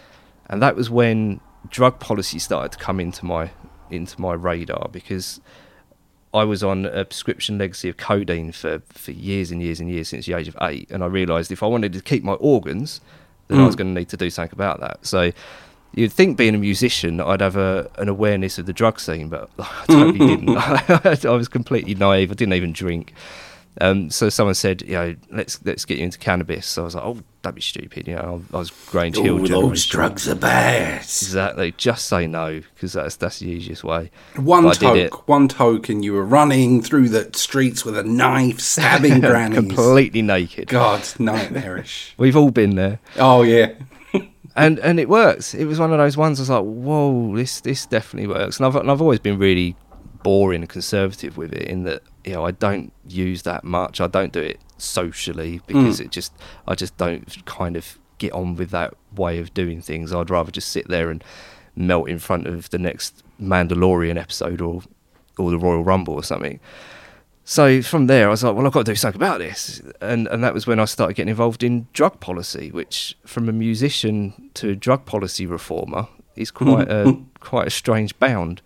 [0.48, 3.50] and that was when drug policy started to come into my
[3.90, 5.40] into my radar because
[6.34, 10.08] I was on a prescription legacy of codeine for, for years and years and years
[10.08, 13.00] since the age of eight, and I realised if I wanted to keep my organs,
[13.48, 15.04] then I was going to need to do something about that.
[15.04, 15.32] So
[15.94, 19.50] you'd think being a musician, I'd have a, an awareness of the drug scene, but
[19.58, 20.56] I totally didn't.
[21.26, 22.30] I was completely naive.
[22.30, 23.12] I didn't even drink.
[23.80, 26.66] Um, so someone said, you know, let's let's get you into cannabis.
[26.66, 28.06] So I was like, oh, that'd be stupid.
[28.06, 29.50] You know, I was growing children.
[30.28, 31.00] are bad.
[31.00, 31.72] Exactly.
[31.78, 34.10] Just say no because that's that's the easiest way.
[34.36, 38.60] One But toke, one toke, and you were running through the streets with a knife,
[38.60, 39.56] stabbing grannies.
[39.60, 40.68] Completely naked.
[40.68, 42.12] God, nightmarish.
[42.18, 43.00] We've all been there.
[43.16, 43.72] oh yeah.
[44.56, 45.54] And and it works.
[45.54, 46.38] It was one of those ones.
[46.38, 48.58] I was like, whoa, this this definitely works.
[48.58, 49.76] And I've and I've always been really
[50.22, 54.00] boring and conservative with it in that you know I don't use that much.
[54.00, 55.66] I don't do it socially hmm.
[55.66, 56.32] because it just
[56.66, 60.12] I just don't kind of get on with that way of doing things.
[60.12, 61.24] I'd rather just sit there and
[61.74, 64.82] melt in front of the next Mandalorian episode or
[65.38, 66.60] or the Royal Rumble or something.
[67.44, 70.28] So from there, I was like, well, I've got to do something about this, and
[70.28, 74.50] and that was when I started getting involved in drug policy, which from a musician
[74.54, 78.62] to a drug policy reformer is quite a quite a strange bound.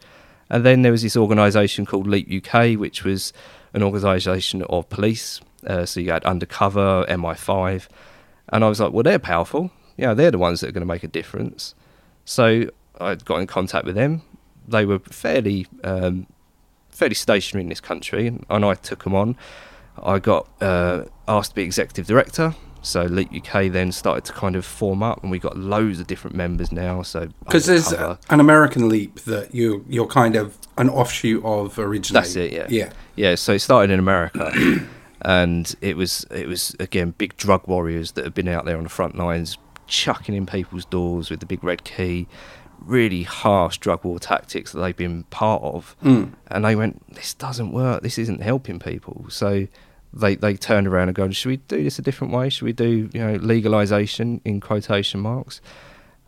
[0.48, 3.32] And then there was this organisation called Leap UK, which was
[3.72, 5.40] an organisation of police.
[5.66, 7.88] Uh, so you had undercover, MI5,
[8.50, 9.72] and I was like, well, they're powerful.
[9.96, 11.74] Yeah, they're the ones that are going to make a difference.
[12.24, 14.22] So I got in contact with them.
[14.68, 16.26] They were fairly um,
[16.96, 19.36] fairly stationary in this country, and, and I took them on.
[20.02, 22.54] I got uh, asked to be executive director.
[22.82, 26.06] So Leap UK then started to kind of form up, and we got loads of
[26.06, 27.02] different members now.
[27.02, 28.18] So Because there's Undercover.
[28.30, 32.22] an American leap that you you're kind of an offshoot of originally.
[32.22, 32.52] That's it.
[32.52, 32.66] Yeah.
[32.68, 32.92] Yeah.
[33.16, 33.34] Yeah.
[33.34, 34.52] So it started in America,
[35.22, 38.84] and it was it was again big drug warriors that have been out there on
[38.84, 42.28] the front lines, chucking in people's doors with the big red key.
[42.84, 46.32] Really harsh drug war tactics that they've been part of, Mm.
[46.48, 48.02] and they went, "This doesn't work.
[48.02, 49.66] This isn't helping people." So
[50.12, 52.48] they they turned around and go, "Should we do this a different way?
[52.48, 55.60] Should we do you know legalization in quotation marks?"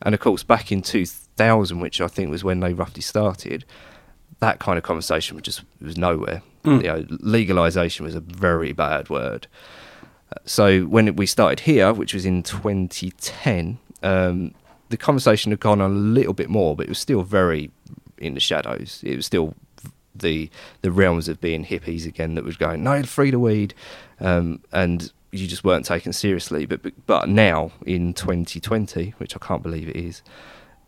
[0.03, 3.65] And of course, back in 2000, which I think was when they roughly started,
[4.41, 6.43] that kind of conversation was just was nowhere.
[6.65, 6.83] Mm.
[6.83, 9.47] You know, legalization was a very bad word.
[10.45, 14.53] So when we started here, which was in 2010, um,
[14.88, 17.70] the conversation had gone on a little bit more, but it was still very
[18.18, 19.01] in the shadows.
[19.05, 19.55] It was still
[20.14, 20.51] the
[20.83, 23.74] the realms of being hippies again that was going no free to weed,
[24.20, 26.66] um, and you just weren't taken seriously.
[26.66, 30.22] But but- but now in 2020, which I can't believe it is,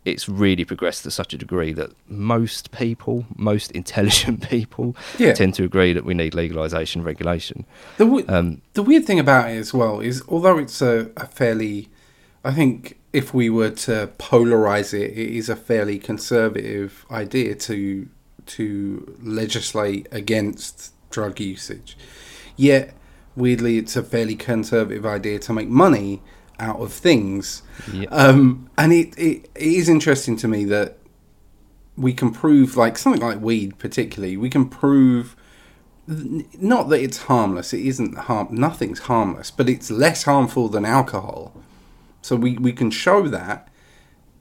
[0.03, 5.33] it's really progressed to such a degree that most people, most intelligent people, Yeah.
[5.33, 7.65] tend to agree that we need legalization, regulation.
[7.97, 11.27] The, w- Um, the weird thing about it as well is, although it's a, a
[11.27, 11.87] fairly,
[12.43, 18.07] I think if we were to polarize it, it is a fairly conservative idea to
[18.47, 21.97] to legislate against drug usage.
[22.55, 22.93] Yet,
[23.35, 26.21] weirdly, it's a fairly conservative idea to make money
[26.59, 27.61] out of things.
[27.91, 28.07] Yeah.
[28.09, 30.97] Um, and it, it, it is interesting to me that
[31.95, 35.35] we can prove, like something like weed, particularly, we can prove
[36.07, 41.60] not that it's harmless it isn't harm nothing's harmless but it's less harmful than alcohol
[42.21, 43.67] so we, we can show that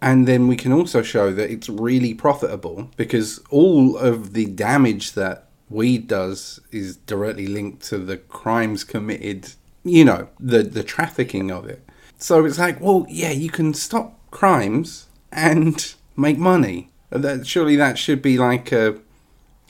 [0.03, 5.13] and then we can also show that it's really profitable because all of the damage
[5.13, 9.53] that weed does is directly linked to the crimes committed
[9.85, 11.87] you know the the trafficking of it.
[12.19, 16.91] So it's like well yeah you can stop crimes and make money.
[17.11, 18.99] That surely that should be like a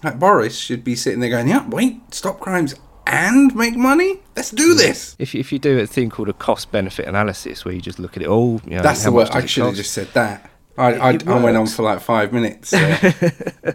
[0.02, 2.74] like Boris should be sitting there going, "Yeah, wait, stop crimes
[3.10, 4.20] and make money.
[4.36, 7.64] Let's do this." If you, if you do a thing called a cost benefit analysis,
[7.64, 9.28] where you just look at it all, you know, That's the word.
[9.30, 10.50] I does should have just said that.
[10.78, 12.70] I, I, I went on for like five minutes.
[12.70, 13.14] there.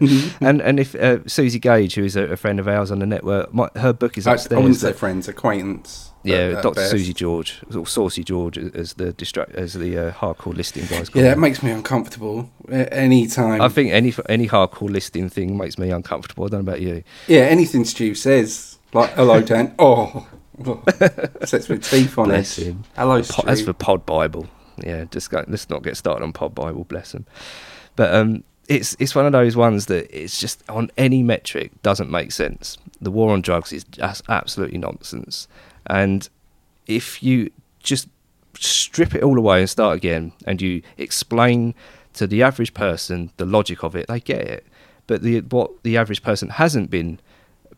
[0.40, 3.06] and and if uh, Suzi Gage, who is a, a friend of ours on the
[3.06, 6.10] network, my, her book is I, I wouldn't say that- friends, acquaintance.
[6.24, 6.74] yeah, at- at Dr.
[6.76, 6.90] best.
[6.90, 11.08] Susie George or Saucy George, as the distract as the uh, hardcore listing guys.
[11.08, 12.50] call Yeah, that makes me uncomfortable.
[12.68, 13.60] Any time.
[13.60, 16.46] I think any any hardcore listing thing makes me uncomfortable.
[16.46, 17.04] I don't know about you.
[17.28, 20.26] Yeah, anything Stu says, like "Hello, Dan." Oh,
[20.66, 20.82] oh,
[21.44, 22.66] sets my teeth on Bless edge.
[22.66, 22.84] him.
[22.96, 26.84] Hello, as for Pod Bible, yeah, just go, let's not get started on Pod Bible.
[26.84, 27.26] Bless them.
[27.94, 32.10] But um, it's it's one of those ones that it's just on any metric doesn't
[32.10, 32.78] make sense.
[33.00, 35.46] The war on drugs is just absolutely nonsense,
[35.86, 36.28] and
[36.86, 38.08] if you just
[38.58, 41.74] strip it all away and start again, and you explain
[42.14, 44.66] to the average person the logic of it, they get it.
[45.06, 47.20] But the what the average person hasn't been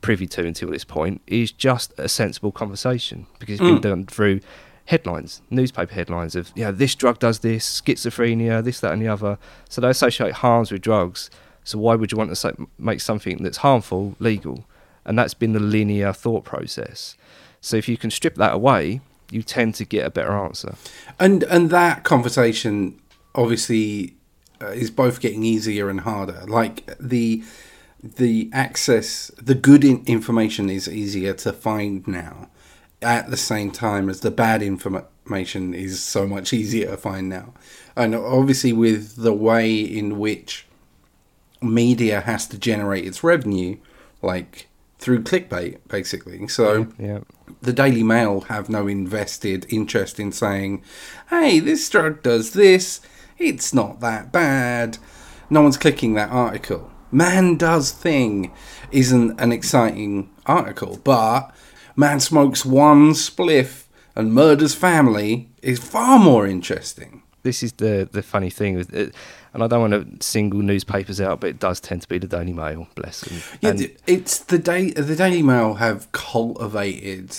[0.00, 4.40] privy to until this point is just a sensible conversation because it's been done through
[4.86, 9.08] headlines, newspaper headlines of, you know, this drug does this, schizophrenia, this, that, and the
[9.08, 9.38] other.
[9.68, 11.30] So they associate harms with drugs.
[11.64, 14.64] So why would you want to make something that's harmful legal?
[15.04, 17.16] And that's been the linear thought process.
[17.60, 20.74] So if you can strip that away, you tend to get a better answer.
[21.18, 22.98] And and that conversation
[23.34, 24.14] obviously
[24.60, 26.44] uh, is both getting easier and harder.
[26.46, 27.42] Like the
[28.02, 32.48] the access, the good in- information is easier to find now.
[33.00, 37.54] At the same time as the bad information is so much easier to find now,
[37.94, 40.66] and obviously with the way in which
[41.62, 43.76] media has to generate its revenue,
[44.20, 44.66] like
[44.98, 46.48] through clickbait, basically.
[46.48, 47.20] So Yeah.
[47.62, 50.82] the Daily Mail have no invested interest in saying,
[51.30, 53.00] hey, this drug does this,
[53.38, 54.98] it's not that bad.
[55.50, 56.90] No one's clicking that article.
[57.10, 58.52] Man Does Thing
[58.92, 61.50] isn't an exciting article, but
[61.96, 67.22] Man Smokes One Spliff and Murders Family is far more interesting.
[67.42, 68.84] this is the the funny thing
[69.54, 72.26] and I don't want to single newspapers out, but it does tend to be the
[72.26, 72.86] Daily Mail.
[72.94, 73.38] Bless them.
[73.62, 77.34] Yeah, And- it's the day the Daily Mail have cultivated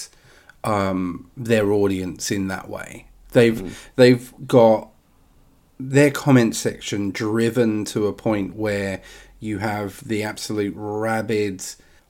[0.64, 3.06] um, their audience in that way.
[3.32, 4.90] They've they've got
[5.80, 9.02] their comment section driven to a point where
[9.40, 11.64] you have the absolute rabid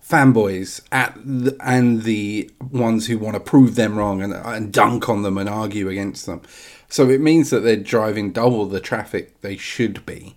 [0.04, 5.08] fanboys at the, and the ones who want to prove them wrong and, and dunk
[5.08, 6.42] on them and argue against them.
[6.88, 10.36] So it means that they're driving double the traffic they should be,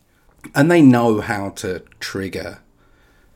[0.54, 2.58] and they know how to trigger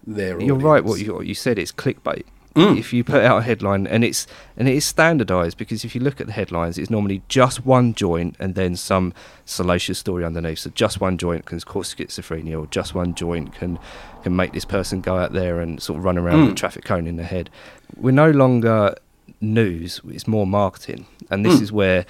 [0.07, 0.38] their.
[0.40, 0.85] You're right.
[0.85, 2.25] What you, what you said is clickbait.
[2.57, 2.79] Mm.
[2.79, 6.01] If you put out a headline and it's and it is standardised because if you
[6.01, 9.12] look at the headlines, it's normally just one joint and then some
[9.45, 10.61] salacious story underneath.
[10.61, 13.79] So just one joint can cause schizophrenia, or just one joint can
[14.23, 16.85] can make this person go out there and sort of run around with a traffic
[16.85, 17.51] cone in their head.
[17.95, 18.95] We're no longer
[19.42, 22.07] news; it's more marketing, and this is where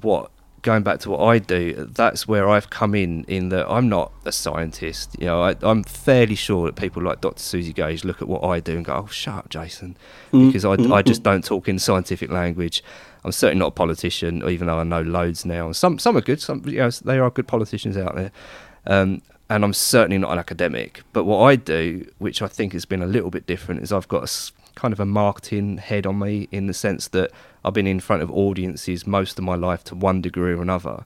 [0.00, 0.30] what
[0.66, 3.24] going back to what I do, that's where I've come in.
[3.24, 5.16] In that I'm not a scientist.
[5.18, 7.38] You know, I, I'm fairly sure that people like Dr.
[7.38, 9.96] Suzi Gage look at what I do and go, "Oh, shut up, Jason,"
[10.32, 11.06] mm, because I, mm, I mm.
[11.06, 12.82] just don't talk in scientific language.
[13.24, 15.70] I'm certainly not a politician, even though I know loads now.
[15.72, 16.42] Some some are good.
[16.42, 18.32] Some you know, there are good politicians out there.
[18.86, 21.02] Um, and I'm certainly not an academic.
[21.12, 24.08] But what I do, which I think has been a little bit different, is I've
[24.08, 24.26] got a
[24.76, 27.32] kind of a marketing head on me in the sense that
[27.64, 31.04] I've been in front of audiences most of my life to one degree or another.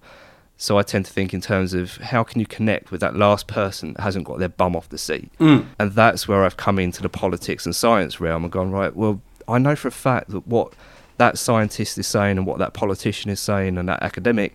[0.59, 3.46] So I tend to think in terms of how can you connect with that last
[3.46, 5.30] person that hasn't got their bum off the seat.
[5.38, 5.66] Mm.
[5.78, 9.22] And that's where I've come into the politics and science realm and gone, right, well,
[9.48, 10.74] I know for a fact that what
[11.16, 14.54] that scientist is saying and what that politician is saying and that academic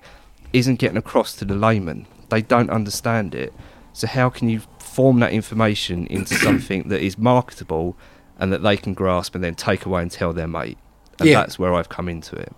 [0.53, 2.05] isn't getting across to the layman.
[2.29, 3.53] They don't understand it.
[3.93, 7.97] So how can you form that information into something that is marketable
[8.39, 10.77] and that they can grasp and then take away and tell their mate?
[11.19, 11.39] And Yeah.
[11.41, 12.53] that's where I've come into it.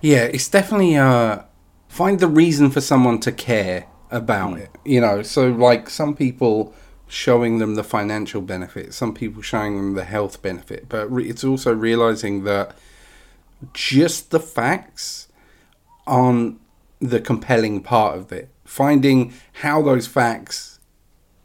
[0.00, 1.40] Yeah, it's definitely uh
[1.88, 4.70] find the reason for someone to care about it.
[4.84, 6.74] You know, so like some people
[7.06, 11.44] showing them the financial benefit, some people showing them the health benefit, but re- it's
[11.44, 12.74] also realizing that
[13.72, 15.28] just the facts
[16.06, 16.58] aren't
[17.00, 18.48] the compelling part of it.
[18.64, 19.32] Finding
[19.62, 20.78] how those facts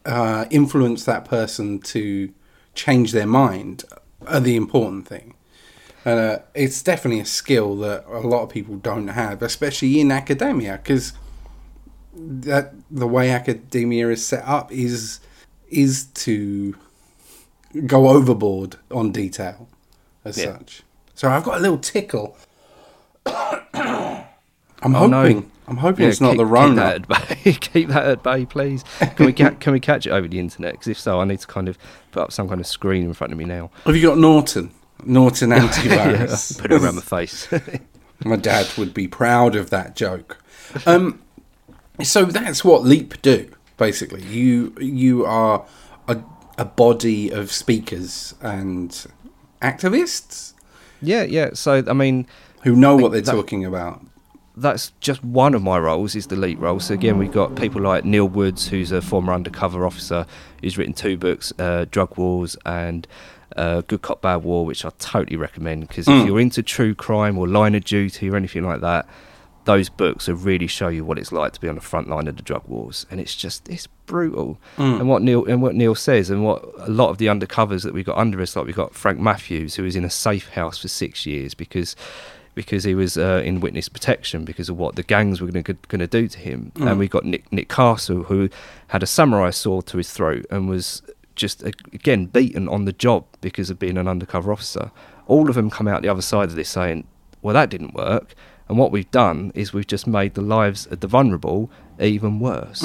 [0.05, 2.33] uh, influence that person to
[2.75, 3.83] change their mind
[4.27, 5.33] are the important thing.
[6.05, 10.11] And uh, it's definitely a skill that a lot of people don't have, especially in
[10.11, 11.13] academia, because
[12.13, 15.19] that the way academia is set up is
[15.69, 16.75] is to
[17.85, 19.67] go overboard on detail
[20.25, 20.57] as Yeah.
[20.57, 20.81] such.
[21.13, 22.35] So I've got a little tickle.
[23.25, 25.43] I'm Oh, no.
[25.69, 26.75] I'm hoping Yeah, it's not keep, the keep Rona.
[26.75, 27.07] that at
[27.45, 27.53] bay.
[27.61, 28.83] keep that at bay, please.
[29.15, 30.73] Can we ca- can we catch it over the internet?
[30.73, 31.77] Because if so, I need to kind of
[32.11, 33.69] put up some kind of screen in front of me now.
[33.85, 34.71] Have you got Norton?
[35.05, 36.57] Norton yeah, antivirus.
[36.61, 37.47] put it around my face.
[38.25, 40.43] My dad would be proud of that joke.
[40.85, 41.21] Um,
[42.03, 43.49] so that's what Leap do.
[43.77, 45.65] Basically, you you are
[46.07, 46.17] a,
[46.57, 49.05] a body of speakers and
[49.61, 50.53] activists
[51.01, 51.51] yeah, yeah.
[51.53, 52.27] So I mean,
[52.63, 54.01] who know what they're that- talking about.
[54.61, 56.79] That's just one of my roles is the lead role.
[56.79, 60.25] So again, we've got people like Neil Woods, who's a former undercover officer,
[60.61, 63.07] who's written two books, uh, Drug Wars and
[63.55, 67.37] uh, Good Cop Bad War, which I totally recommend because if you're into true crime
[67.37, 69.07] or Line of Duty or anything like that,
[69.65, 72.27] those books will really show you what it's like to be on the front line
[72.27, 74.57] of the drug wars, and it's just it's brutal.
[74.99, 77.93] And what Neil and what Neil says, and what a lot of the undercovers that
[77.93, 80.79] we got under us, like we've got Frank Matthews, who was in a safe house
[80.79, 81.95] for six years because
[82.59, 86.07] because he was uh, in witness protection because of what the gangs were going to
[86.07, 86.73] do to him.
[86.75, 88.49] And we got Nick Nick Castle, who
[88.87, 91.01] had a samurai sword to his throat and was
[91.37, 94.91] just again beaten on the job because of being an undercover officer.
[95.25, 97.05] All of them come out the other side of this saying,
[97.41, 98.35] "Well, that didn't work."
[98.67, 102.83] And what we've done is we've just made the lives of the vulnerable even worse.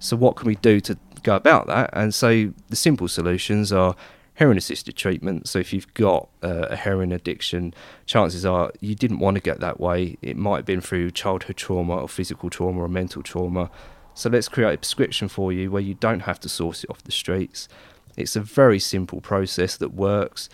[0.00, 1.90] So what can we do to go about that?
[1.92, 3.94] And so the simple solutions are
[4.36, 5.48] heroin assisted treatment.
[5.48, 7.74] So if you've got uh, a heroin addiction,
[8.06, 10.16] chances are you didn't want to get that way.
[10.22, 13.70] It might have been through childhood trauma or physical trauma or mental trauma.
[14.14, 17.02] So let's create a prescription for you where you don't have to source it off
[17.02, 17.68] the streets.
[18.16, 20.48] It's a very simple process that works.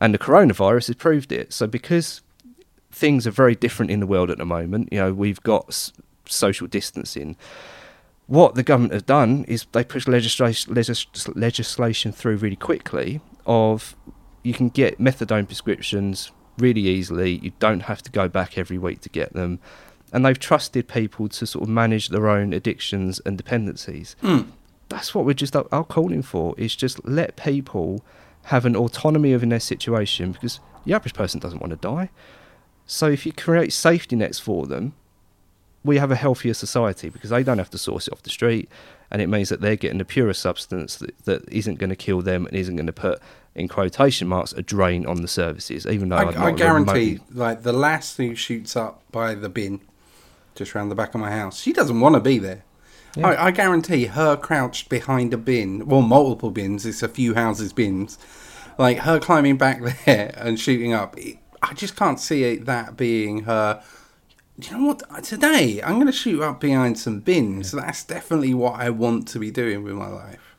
[0.00, 1.52] And the coronavirus has proved it.
[1.52, 2.20] So because
[2.90, 4.88] things are very different in the world at the moment.
[4.92, 5.90] You know, we've got
[6.26, 7.36] social distancing.
[8.28, 13.22] What the government have done is they push legislation, legis- legislation through really quickly.
[13.46, 13.96] Of
[14.42, 17.38] you can get methadone prescriptions really easily.
[17.42, 19.60] You don't have to go back every week to get them,
[20.12, 24.14] and they've trusted people to sort of manage their own addictions and dependencies.
[24.20, 24.42] Hmm.
[24.90, 26.54] That's what we're just uh, are are calling for.
[26.58, 28.04] Is just let people
[28.44, 32.10] have an autonomy within their situation because the average person doesn't want to die.
[32.84, 34.92] So if you create safety nets for them,
[35.84, 38.68] we have a healthier society because they don't have to source it off the street,
[39.10, 42.20] and it means that they're getting a purer substance that, that isn't going to kill
[42.20, 43.20] them and isn't going to put,
[43.54, 45.86] in quotation marks, a drain on the services.
[45.86, 49.80] Even though I, I guarantee, remotely- like the lass who shoots up by the bin,
[50.54, 52.64] just round the back of my house, she doesn't want to be there.
[53.16, 56.86] I, I guarantee her crouched behind a bin, well, multiple bins.
[56.86, 58.18] It's a few houses bins.
[58.78, 61.18] Like her climbing back there and shooting up.
[61.18, 63.82] It, I just can't see it, that being her.
[64.60, 65.22] You know what?
[65.24, 67.72] Today I'm going to shoot up behind some bins.
[67.72, 70.56] That's definitely what I want to be doing with my life.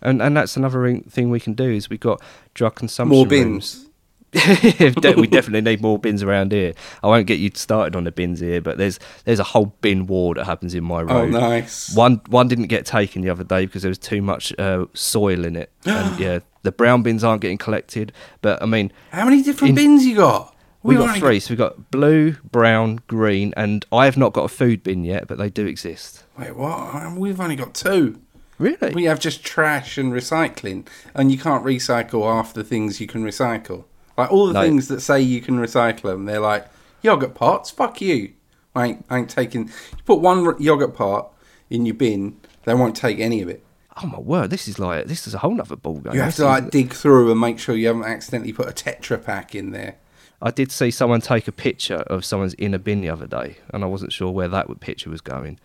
[0.00, 2.20] and and that's another thing we can do is we've got
[2.54, 3.82] drug consumption More bins.
[4.34, 6.74] We definitely need more bins around here.
[7.02, 10.06] I won't get you started on the bins here, but there's there's a whole bin
[10.06, 11.10] war that happens in my room.
[11.10, 11.94] Oh, nice.
[11.94, 15.44] One one didn't get taken the other day because there was too much uh, soil
[15.44, 15.70] in it.
[15.84, 18.12] and yeah, the brown bins aren't getting collected.
[18.42, 20.54] But I mean, How many different in- bins you got?
[20.86, 21.40] We We've got three.
[21.40, 25.26] So we've got blue, brown, green, and I have not got a food bin yet,
[25.26, 26.24] but they do exist.
[26.38, 26.94] Wait, what?
[26.94, 28.20] Um, we've only got two.
[28.58, 28.92] Really?
[28.94, 33.22] We have just trash and recycling, and you can't recycle half the things you can
[33.24, 33.84] recycle.
[34.16, 34.62] Like all the No.
[34.62, 36.66] things that say you can recycle them, they're like
[37.02, 37.70] yogurt pots.
[37.70, 38.32] Fuck you.
[38.74, 39.66] I ain't, I ain't taking.
[39.66, 41.32] You put one yogurt pot
[41.68, 43.62] in your bin, they won't take any of it.
[44.02, 44.50] oh my word!
[44.50, 46.14] This is like this is a whole nother ball game.
[46.14, 48.68] You have This to is- like dig through and make sure you haven't accidentally put
[48.68, 49.96] a Tetra Pak in there.
[50.42, 53.82] I did see someone take a picture of someone's inner bin the other day, and
[53.82, 55.58] I wasn't sure where that picture was going.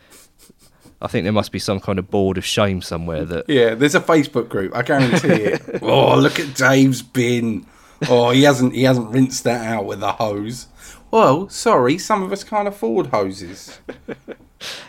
[1.02, 3.50] I think there must be some kind of board of shame somewhere that.
[3.50, 4.76] Yeah, there's a Facebook group.
[4.76, 5.62] I guarantee it.
[5.82, 7.66] oh, look at Dave's bin.
[8.08, 10.68] Oh, he hasn't he hasn't rinsed that out with a hose.
[11.10, 13.80] Well, sorry, some of us can't afford hoses.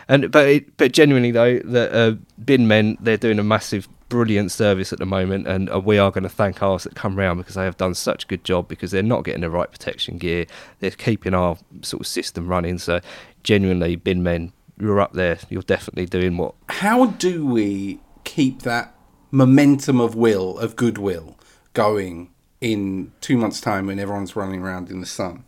[0.07, 4.51] And but it, but genuinely though, the uh, bin men they're doing a massive, brilliant
[4.51, 7.39] service at the moment, and uh, we are going to thank ours that come round
[7.39, 10.19] because they have done such a good job because they're not getting the right protection
[10.19, 10.45] gear.
[10.81, 12.77] They're keeping our sort of system running.
[12.77, 13.01] So
[13.41, 15.39] genuinely, bin men, you're up there.
[15.49, 18.93] You're definitely doing what How do we keep that
[19.31, 21.35] momentum of will, of goodwill,
[21.73, 22.29] going
[22.61, 25.43] in two months' time when everyone's running around in the sun?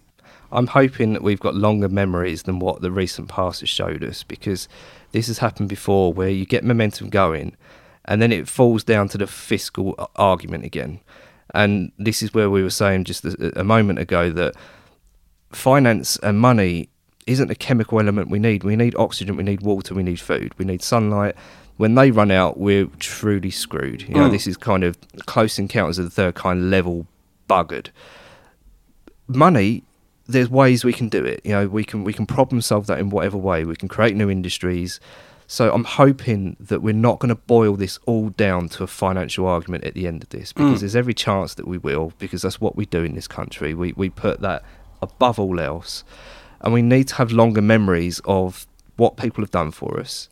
[0.51, 4.23] I'm hoping that we've got longer memories than what the recent past has showed us
[4.23, 4.67] because
[5.11, 7.55] this has happened before where you get momentum going
[8.05, 10.99] and then it falls down to the fiscal argument again.
[11.53, 14.55] And this is where we were saying just a, moment ago that
[15.51, 16.89] finance and money
[17.27, 18.63] isn't a chemical element we need.
[18.63, 21.35] We need oxygen, we need water, we need food, we need sunlight.
[21.77, 24.03] When they run out, we're truly screwed.
[24.03, 24.31] You know, Mm.
[24.31, 27.07] this is kind of close encounters of the third kind level
[27.49, 27.89] buggered
[29.27, 29.83] money
[30.27, 32.99] there's ways we can do it you know we can we can problem solve that
[32.99, 34.99] in whatever way we can create new industries
[35.47, 39.45] so i'm hoping that we're not going to boil this all down to a financial
[39.47, 40.79] argument at the end of this because mm.
[40.81, 43.73] there's every chance that we will because that's what we do in this country.
[43.73, 44.63] We we put that
[45.01, 46.03] above all else
[46.61, 48.65] and we need to have longer memories of
[48.97, 50.29] what people have done for us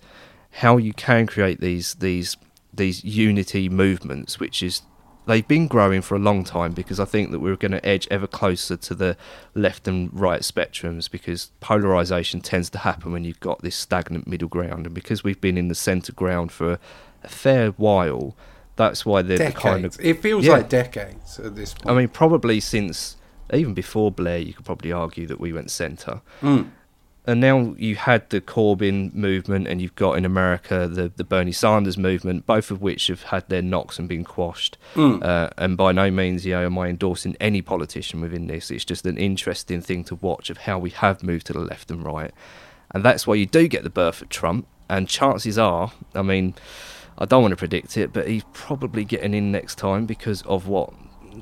[0.57, 2.37] how you can create these these
[2.73, 4.81] these unity movements which is
[5.25, 8.07] they've been growing for a long time because I think that we're going to edge
[8.11, 9.15] ever closer to the
[9.55, 14.49] left and right spectrums because polarization tends to happen when you've got this stagnant middle
[14.49, 16.77] ground and because we've been in the center ground for
[17.23, 18.35] a fair while
[18.75, 20.53] that's why they're the kind of it feels Yeah.
[20.53, 21.89] like decades at this point.
[21.95, 23.15] I mean probably since
[23.53, 26.69] even before Blair you could probably argue that we went center Mm.
[27.25, 31.51] And now you had the Corbyn movement, and you've got in America the the Bernie
[31.51, 34.77] Sanders movement, both of which have had their knocks and been quashed.
[35.23, 38.69] Uh, and by no means, you know, am I endorsing any politician within this.
[38.71, 41.91] It's just an interesting thing to watch of how we have moved to the left
[41.91, 42.31] and right,
[42.91, 44.67] and that's why you do get the birth of Trump.
[44.89, 46.55] And chances are, I mean,
[47.17, 50.67] I don't want to predict it, but he's probably getting in next time because of
[50.67, 50.93] what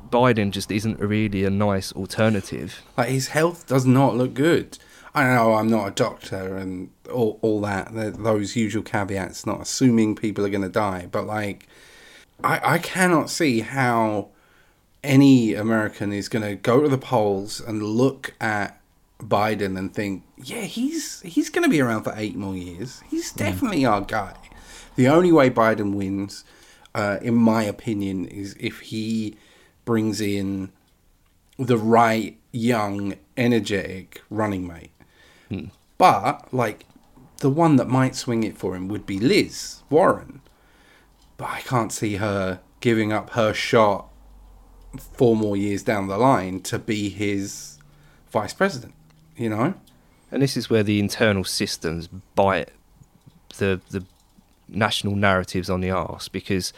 [0.10, 2.82] Biden just isn't really a nice alternative.
[2.98, 4.78] Like his health does not look good.
[5.14, 10.16] I know I'm not a doctor and all, all that, those usual caveats, not assuming
[10.16, 11.68] people are going to die, but like,
[12.43, 14.30] I, I cannot see how
[15.03, 18.80] any American is going to go to the polls and look at
[19.20, 23.01] Biden and think, yeah, he's he's going to be around for eight more years.
[23.09, 24.36] He's definitely our guy.
[24.95, 26.43] The only way Biden wins,
[26.95, 29.38] uh, in my opinion, is if he
[29.86, 30.72] brings in
[31.57, 34.91] the right young, energetic running mate.
[35.52, 35.66] Hmm.
[35.97, 36.86] But like
[37.39, 40.41] the one that might swing it for him would be Liz Warren.
[41.38, 44.08] But I can't see her giving up her shot
[44.97, 47.78] four more years down the line to be his
[48.32, 48.93] vice president.
[49.36, 49.74] You know?
[50.32, 52.70] And this is where the internal systems bite
[53.58, 54.06] the the
[54.70, 56.72] national narratives on the arse because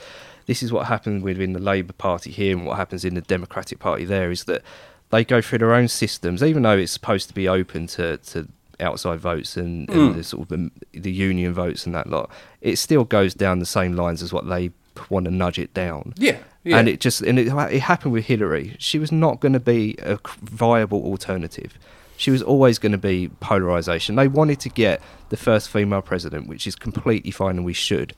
[0.47, 3.77] this is what happens within the Labour Party here and what happens in the Democratic
[3.77, 4.63] Party there is that
[5.11, 8.47] they go through their own systems, even though it's supposed to be open to, to
[8.83, 9.93] outside votes and, Mm.
[10.07, 12.29] and the sort of the, the union votes and that lot,
[12.61, 14.71] it still goes down the same lines as what they
[15.09, 16.13] want to nudge it down.
[16.17, 16.77] Yeah, yeah.
[16.77, 18.75] And it just and it, it happened with Hillary.
[18.79, 21.77] She was not going to be a viable alternative.
[22.15, 24.15] She was always going to be polarization.
[24.15, 28.13] They wanted to get the first female president, which is completely fine, and we should.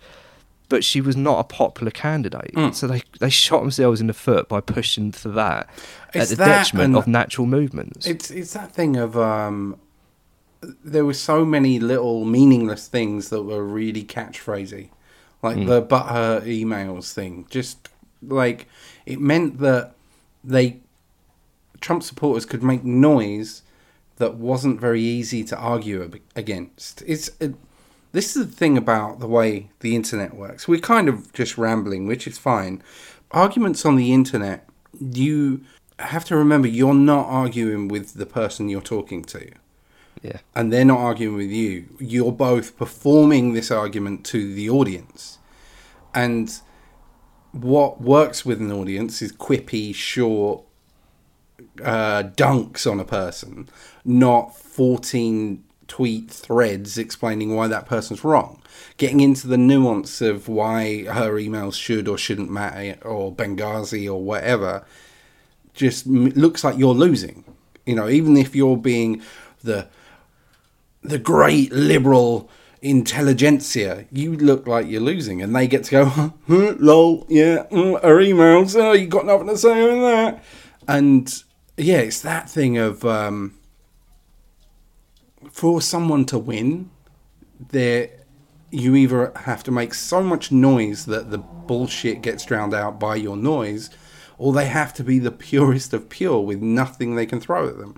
[0.68, 2.74] But she was not a popular candidate, Mm.
[2.76, 5.70] so they they shot themselves in the foot by pushing for that
[6.13, 8.05] It's at the that detriment of natural movements.
[8.05, 9.78] It's it's that thing of um,
[10.62, 14.89] there were so many little meaningless things that were really catchphrasy,
[15.43, 15.68] like Mm.
[15.68, 17.45] the but her emails thing.
[17.49, 17.89] Just
[18.22, 18.68] like
[19.06, 19.93] it meant that
[20.43, 20.80] they
[21.82, 23.62] Trump supporters could make noise
[24.18, 27.03] that wasn't very easy to argue ab- against.
[27.06, 27.53] It's it,
[28.12, 30.68] this is the thing about the way the internet works.
[30.68, 32.82] We're kind of just rambling, which is fine.
[33.32, 34.68] Arguments on the internet,
[34.99, 35.62] you
[35.99, 39.51] have to remember you're not arguing with the person you're talking to
[40.26, 41.86] yeah, and they're not arguing with you.
[41.99, 45.38] You're both performing this argument to the audience.
[46.15, 46.51] And
[47.51, 50.63] what works with an audience is quippy, short
[51.84, 53.69] uh, dunks on a person,
[54.03, 58.63] not 14 tweet threads explaining why that person's wrong.
[58.97, 64.23] Getting into the nuance of why her emails should or shouldn't matter, or Benghazi or
[64.23, 64.86] whatever,
[65.76, 67.43] just looks like you're losing.
[67.86, 69.21] You know, even if you're being
[69.63, 69.88] the
[71.10, 72.49] the great liberal
[72.82, 77.95] intelligentsia, you look like you're losing, and they get to go, huh, lol, yeah, mm,
[78.03, 80.43] our emails, oh, you got nothing to say on that,
[80.88, 81.43] and
[81.78, 83.56] yeah, it's that thing of um,
[85.51, 86.89] for someone to win,
[87.70, 88.10] there
[88.72, 93.16] you either have to make so much noise that the bullshit gets drowned out by
[93.16, 93.89] your noise,
[94.38, 97.78] or they have to be the purest of pure with nothing they can throw at
[97.78, 97.95] them.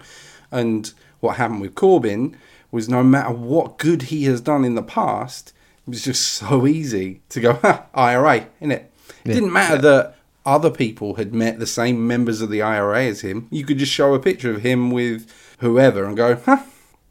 [0.52, 2.36] And what happened with Corbyn
[2.72, 5.54] was no matter what good he has done in the past,
[5.86, 8.86] it was just so easy to go, ha, IRA, innit?
[9.24, 10.16] It didn't matter that
[10.46, 13.48] other people had met the same members of the IRA as him.
[13.52, 16.64] You could just show a picture of him with whoever and go, huh,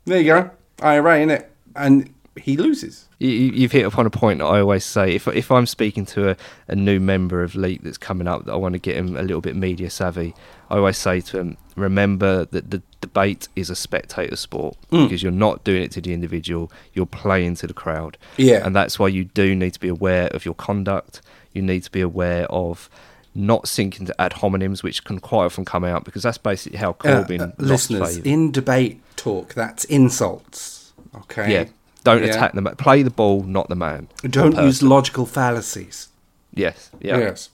[0.05, 0.51] there you go,
[0.81, 1.47] IRA, innit?
[1.75, 3.07] And he loses.
[3.19, 5.15] you, you've hit upon a point that I always say.
[5.15, 6.37] If if I'm speaking to a,
[6.69, 9.23] a new member of Leap that's coming up, that I want to get him a
[9.23, 10.35] little bit media savvy,
[10.71, 15.33] I always say to him, remember that the debate is a spectator sport because you're
[15.33, 18.19] not doing it to the individual, you're playing to the crowd.
[18.37, 18.65] Yeah.
[18.67, 21.21] and that's why you do need to be aware of your conduct.
[21.53, 22.91] You need to be aware of
[23.35, 26.91] not sinking to ad hominems, which can quite often come out because that's basically how
[26.91, 30.93] Uh, Corbyn uh, lost listeners, in debate talk, that's insults.
[31.15, 31.53] Okay.
[31.53, 31.65] yeah,
[32.07, 32.31] don't Yeah.
[32.31, 32.77] attack the man.
[32.77, 34.09] Play the ball, not the man.
[34.23, 36.09] Don't use logical fallacies.
[36.55, 36.91] Yes.
[37.01, 37.19] Yeah.
[37.19, 37.51] Yes.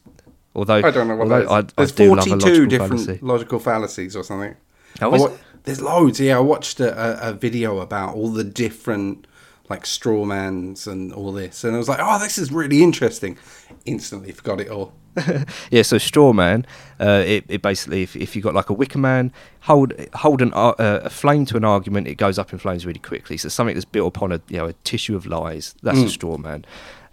[0.55, 1.51] Although I don't know what although that is.
[1.51, 3.19] I, I There's do love a 42 logical different fallacy.
[3.23, 4.55] logical fallacies or something.
[5.01, 5.31] Oh, is wa-
[5.65, 6.21] There's loads.
[6.21, 6.91] Yeah, I watched a,
[7.27, 9.27] a, a video about all the different
[9.71, 13.39] like straw mans and all this, and I was like, oh, this is really interesting.
[13.85, 14.93] Instantly forgot it all.
[15.71, 16.67] Yeah, so straw man,
[16.99, 19.31] uh, it, it basically if, if you got like a wicker man,
[19.61, 22.99] hold hold an uh, a flame to an argument, it goes up in flames really
[22.99, 23.37] quickly.
[23.37, 26.07] So something that's built upon a you know a tissue of lies, that's Mm.
[26.07, 26.65] a straw man.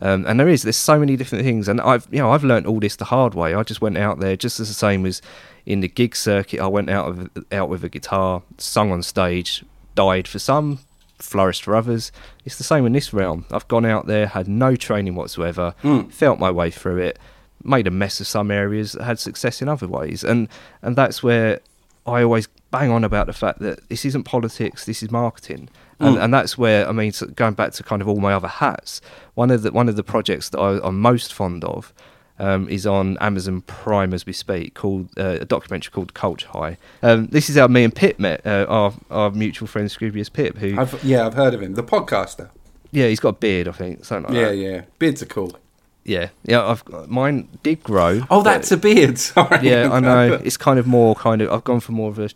[0.01, 2.67] Um, and there is there's so many different things, and I've you know I've learned
[2.67, 3.53] all this the hard way.
[3.53, 5.21] I just went out there just as the same as
[5.65, 6.61] in the gig circuit.
[6.61, 9.65] I went out of, out with a guitar, sung on stage,
[9.95, 10.79] died for some,
[11.19, 12.11] flourished for others.
[12.45, 13.45] It's the same in this realm.
[13.51, 16.03] I've gone out there, had no training whatsoever, hmm.
[16.09, 17.19] felt my way through it,
[17.63, 20.47] made a mess of some areas, had success in other ways, and
[20.81, 21.59] and that's where
[22.05, 25.69] I always bang on about the fact that this isn't politics, this is marketing.
[25.99, 26.21] And, hmm.
[26.21, 29.01] and that's where I mean, so going back to kind of all my other hats.
[29.35, 31.93] One of the one of the projects that I, I'm most fond of
[32.39, 36.77] um, is on Amazon Prime as we speak, called uh, a documentary called Culture High.
[37.03, 40.57] Um, this is how me and Pip met, uh, our our mutual friend Scroobius Pip,
[40.57, 41.73] who I've yeah, I've heard of him.
[41.75, 42.49] The podcaster.
[42.91, 44.55] yeah, he's got a beard, I think, something like Yeah, that.
[44.57, 44.69] yeah.
[44.69, 45.57] yeah, Beards are cool.
[46.05, 46.65] yeah, yeah.
[46.65, 48.21] I've mine did grow.
[48.29, 49.17] Oh, that's a beard.
[49.29, 49.59] Sorry.
[49.67, 50.33] yeah, I know.
[50.43, 51.51] It's kind of more kind of.
[51.51, 52.29] I've gone for more of a.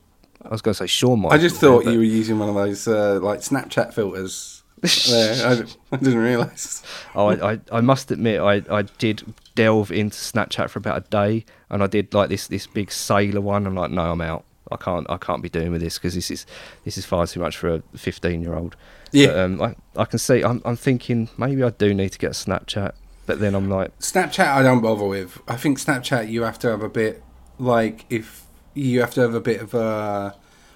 [0.46, 2.86] I was going to say Shawn I just thought you were using one of those
[2.86, 4.63] uh, like Snapchat filters.
[4.84, 5.48] There.
[5.48, 5.64] I,
[5.96, 6.84] I didn't realise.
[7.16, 11.10] Oh, I, I, I must admit, I, I did delve into Snapchat for about a
[11.10, 13.66] day, and I did like this this big sailor one.
[13.66, 14.46] I'm like, no, I'm out.
[14.72, 16.46] I can't I can't be doing with this because this is
[16.86, 18.76] this is far too much for a 15 year old.
[19.12, 19.28] Yeah.
[19.28, 20.44] But, um, I I can see.
[20.44, 22.94] I'm I'm thinking maybe I do need to get a Snapchat,
[23.26, 25.40] but then I'm like, Snapchat, I don't bother with.
[25.48, 27.24] I think Snapchat, you have to have a bit
[27.60, 30.36] like if you have to have a bit of a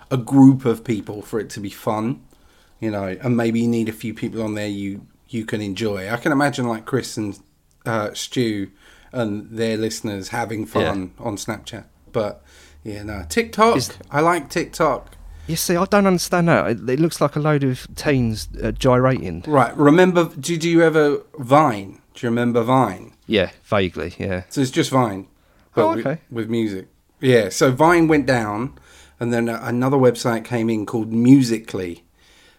[0.10, 2.22] a group of people for it to be fun,
[2.80, 6.10] you know, and maybe you need a few people on there you you can enjoy.
[6.10, 7.38] I can imagine like Chris and
[7.86, 8.70] uh, Stu
[9.12, 12.44] and their listeners having fun on Snapchat, but
[12.84, 13.78] yeah, no TikTok.
[13.78, 15.14] Is- I like TikTok.
[15.48, 16.68] You see, I don't understand that.
[16.72, 19.44] It, it looks like a load of teens uh, gyrating.
[19.48, 19.76] Right.
[19.78, 20.26] Remember?
[20.38, 22.02] Did you ever Vine?
[22.14, 23.14] Do you remember Vine?
[23.28, 24.14] Yeah, vaguely.
[24.20, 24.44] Yeah.
[24.50, 25.28] So it's just Vine,
[25.74, 26.22] but Oh, with- okay.
[26.30, 26.88] with, music.
[27.22, 27.48] Yeah.
[27.50, 28.78] So Vine went down,
[29.22, 32.02] and then another website came in called Musical.ly,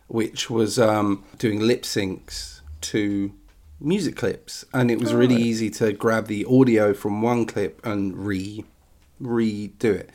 [0.09, 3.33] which was um, doing lip syncs to
[3.81, 8.27] music clips, and it was really easy to grab the audio from one clip and
[8.27, 8.65] re
[9.23, 10.11] redo it.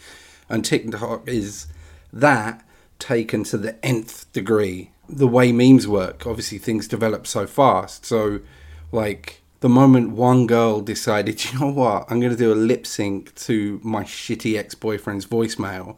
[0.49, 1.67] And TikTok is
[2.11, 2.65] that
[2.99, 4.91] taken to the nth degree.
[5.09, 8.05] The way memes work, obviously things develop so fast.
[8.05, 8.39] So,
[8.91, 12.85] like the moment one girl decided, you know what, I'm going to do a lip
[12.85, 15.97] sync to my shitty ex boyfriend's voicemail,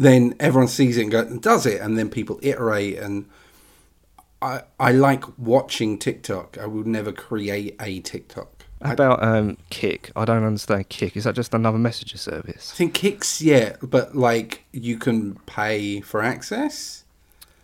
[0.00, 2.98] then everyone sees it and, go, and does it, and then people iterate.
[2.98, 3.26] And
[4.40, 6.56] I I like watching TikTok.
[6.58, 8.64] I would never create a TikTok.
[8.82, 10.10] How about um, Kik?
[10.16, 11.14] I don't understand Kik.
[11.14, 12.72] Is that just another messenger service?
[12.74, 17.04] I think Kiks, yeah, but like you can pay for access.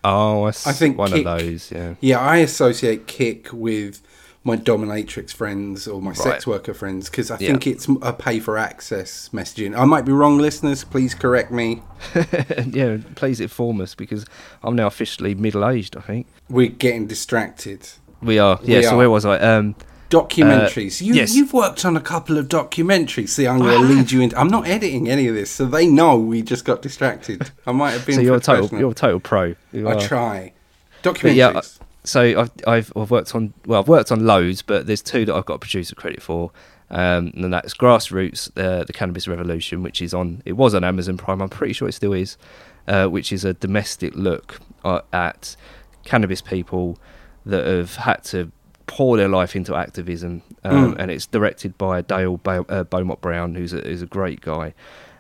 [0.05, 1.73] Oh, I think one Kik- of those.
[1.73, 1.95] Yeah.
[2.01, 4.03] Yeah, I associate Kik with
[4.47, 7.49] my dominatrix friends or my sex worker friends because I Yeah.
[7.49, 9.77] think it's a pay for access messaging.
[9.77, 10.85] I might be wrong, listeners.
[10.85, 11.83] Please correct me.
[12.71, 14.25] yeah, please inform us because
[14.63, 15.97] I'm now officially middle aged.
[15.97, 17.89] I think We're getting distracted.
[18.23, 18.61] we are.
[18.63, 18.77] Yeah.
[18.79, 18.97] We so are.
[18.99, 19.39] where was I?
[19.39, 19.75] Um,
[20.09, 21.03] Documentaries.
[21.03, 21.35] Uh, you, yes.
[21.35, 23.31] You've worked on a couple of documentaries.
[23.31, 24.39] See, I'm going to lead you into.
[24.39, 27.51] I'm not editing any of this, so they know we just got distracted.
[27.67, 28.15] I might have been.
[28.15, 28.79] so you're a total.
[28.79, 29.57] You're a total pro.
[29.73, 30.01] You I are.
[30.01, 30.53] try.
[31.03, 31.35] But Documentaries.
[31.35, 31.61] yeah,
[32.07, 35.35] so I've, I've I've worked on well, I've worked on loads, but there's two that
[35.35, 36.53] I've got producer credit for,
[36.91, 40.43] um, and that's Grassroots, uh, the Cannabis Revolution, which is on.
[40.45, 41.43] It was on Amazon Prime.
[41.43, 42.37] I'm pretty sure it still is,
[42.87, 45.57] uh, which is a domestic look uh, at
[46.05, 46.99] cannabis people
[47.45, 48.53] that have had to
[48.87, 53.73] pour their life into activism, um, and it's directed by Dale uh, Beaumont Brown, who's
[53.73, 54.75] a, who's a great guy.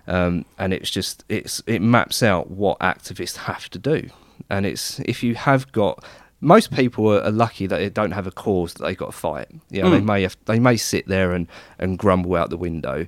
[0.06, 4.08] Um, and it's just it's it maps out what activists have to do,
[4.48, 6.04] and it's if you have got
[6.46, 9.12] most people are, are lucky that they don't have a cause that they've got to
[9.12, 9.48] fight.
[9.68, 10.06] You know, they hmm.
[10.06, 13.04] may have, they may sit there and, and grumble out the window,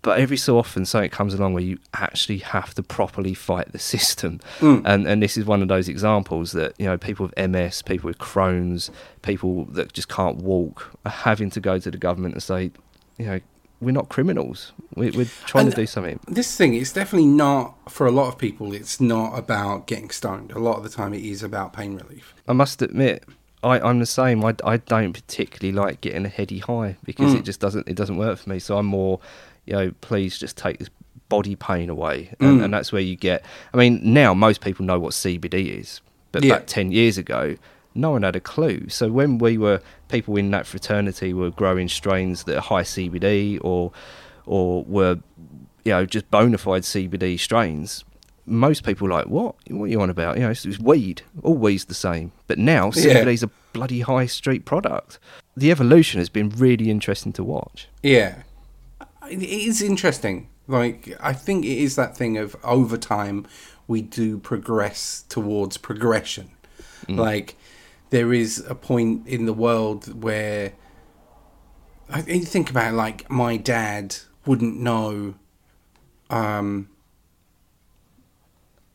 [0.00, 3.78] but every so often something comes along where you actually have to properly fight the
[3.94, 4.40] system.
[4.60, 4.80] Hmm.
[4.86, 8.08] And and this is one of those examples that you know people with MS, people
[8.08, 12.42] with Crohn's, people that just can't walk are having to go to the government and
[12.42, 12.70] say,
[13.18, 13.40] you know,
[13.80, 14.72] we're not criminals.
[14.94, 16.20] We're, we're trying And to do something.
[16.28, 20.50] this thing it's definitely not for a lot of people it's not about getting stoned
[20.52, 23.24] a lot of the time it is about pain relief I must admit,
[23.62, 24.44] I, I'm the same.
[24.44, 27.44] I, I don't particularly like getting a heady high because it mm.
[27.44, 28.58] just doesn't it doesn't work for me.
[28.58, 29.20] So I'm more,
[29.66, 30.88] you know, please just take this
[31.28, 32.64] body pain away, and, mm.
[32.64, 33.44] and that's where you get.
[33.72, 36.00] I mean, now most people know what CBD is,
[36.32, 36.54] but Yeah.
[36.56, 37.56] back ten years ago,
[37.94, 38.88] no one had a clue.
[38.88, 43.58] So when we were people in that fraternity were growing strains that are high CBD
[43.62, 43.92] or
[44.46, 45.18] or were
[45.84, 48.04] you know just bona fide CBD strains.
[48.46, 49.54] Most people are like what?
[49.68, 50.36] What are you on about?
[50.36, 51.22] You know, it's, it's weed.
[51.42, 52.32] All weed's the same.
[52.46, 53.22] But now Yeah.
[53.22, 55.18] CBD's a bloody high street product.
[55.56, 57.88] The evolution has been really interesting to watch.
[58.02, 58.42] yeah
[59.30, 63.46] it is interesting like i think it is that thing of over time
[63.86, 66.50] we do progress towards progression
[67.06, 67.16] mm.
[67.16, 67.56] like
[68.10, 70.72] there is a point in the world where
[72.08, 75.34] I you think about it, like my dad wouldn't know
[76.28, 76.88] um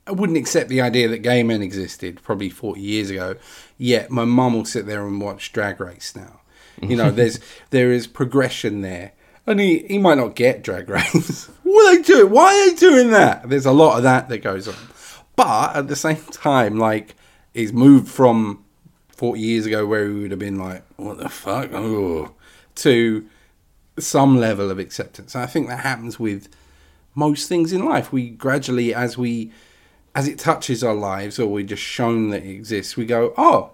[0.08, 3.36] I wouldn't accept the idea that gay men existed probably 40 years ago.
[3.78, 6.42] Yet my mum will sit there and watch Drag Race now.
[6.82, 7.40] You know, there's
[7.72, 9.14] there is progression there.
[9.48, 11.46] And he, he might not get Drag Race.
[11.64, 12.32] what are they doing?
[12.32, 13.50] Why are they doing that?
[13.50, 14.76] There's a lot of that that goes on.
[15.36, 17.16] But at the same time, like,
[17.54, 18.65] he's moved from
[19.16, 21.72] 40 years ago where we would have been like, what the fuck?
[21.74, 22.32] Oh,
[22.76, 23.28] to
[23.98, 25.36] some level of acceptance.
[25.36, 26.50] And I think that happens with
[27.16, 28.12] most things in life.
[28.12, 29.52] We gradually, as we,
[30.14, 33.72] as it touches our lives, or we're just shown that it exists, we go, oh,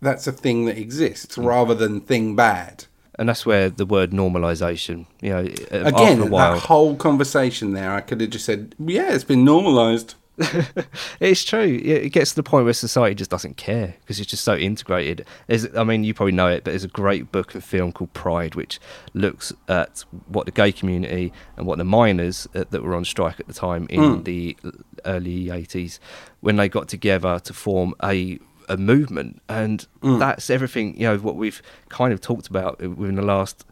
[0.00, 1.44] that's a thing that exists, mm.
[1.44, 2.84] rather than thing bad.
[3.18, 7.72] And that's where the word normalization, you know, Again, after a while, that whole conversation
[7.72, 10.14] there, I could have just said, yeah, it's been normalized.
[11.20, 11.80] It's true.
[11.82, 15.24] It gets to the point where society just doesn't care because it's just so integrated.
[15.46, 18.12] There's, I mean, you probably know it, but there's a great book and film called
[18.12, 18.78] Pride, which
[19.14, 23.40] looks at what the gay community and what the miners uh, that were on strike
[23.40, 24.56] at the time in the
[25.04, 25.98] early 80s,
[26.40, 30.98] when they got together to form a a movement, and that's everything.
[31.00, 33.64] You know what we've kind of talked about within the last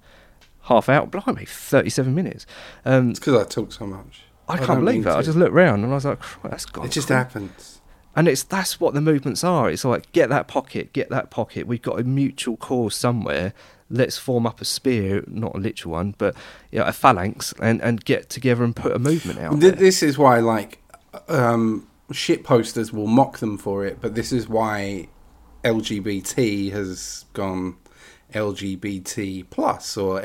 [0.62, 1.05] half hour.
[1.07, 2.47] Blimey, 37 minutes.
[2.85, 4.23] Um, It's because I talk so much.
[4.49, 5.16] I can't believe that.
[5.16, 6.86] I just looked round and I was like, "Christ, that's gone.
[6.86, 7.80] It just quick." happens.
[8.16, 9.68] And it's that's what the movements are.
[9.70, 11.66] It's like get that pocket, get that pocket.
[11.66, 13.53] We've got a mutual cause somewhere.
[13.90, 16.34] Let's form up a spear, not a literal one, but
[16.70, 20.03] you know, a phalanx, and, and get together and put a movement out Th- This
[20.03, 20.78] is why, like,
[21.28, 25.09] um, shit posters will mock them for it, but this is why
[25.64, 27.76] LGBT has gone
[28.32, 30.20] LGBT plus or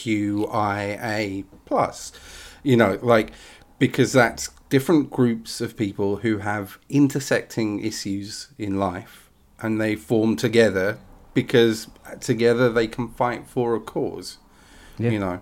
[0.00, 2.12] LGBTQIA plus.
[2.62, 3.32] You know, like
[3.78, 9.30] because that's different groups of people who have intersecting issues in life
[9.60, 10.98] and they form together
[11.34, 11.88] because
[12.20, 14.38] together they can fight for a cause.
[14.98, 15.10] Yeah.
[15.10, 15.40] You know.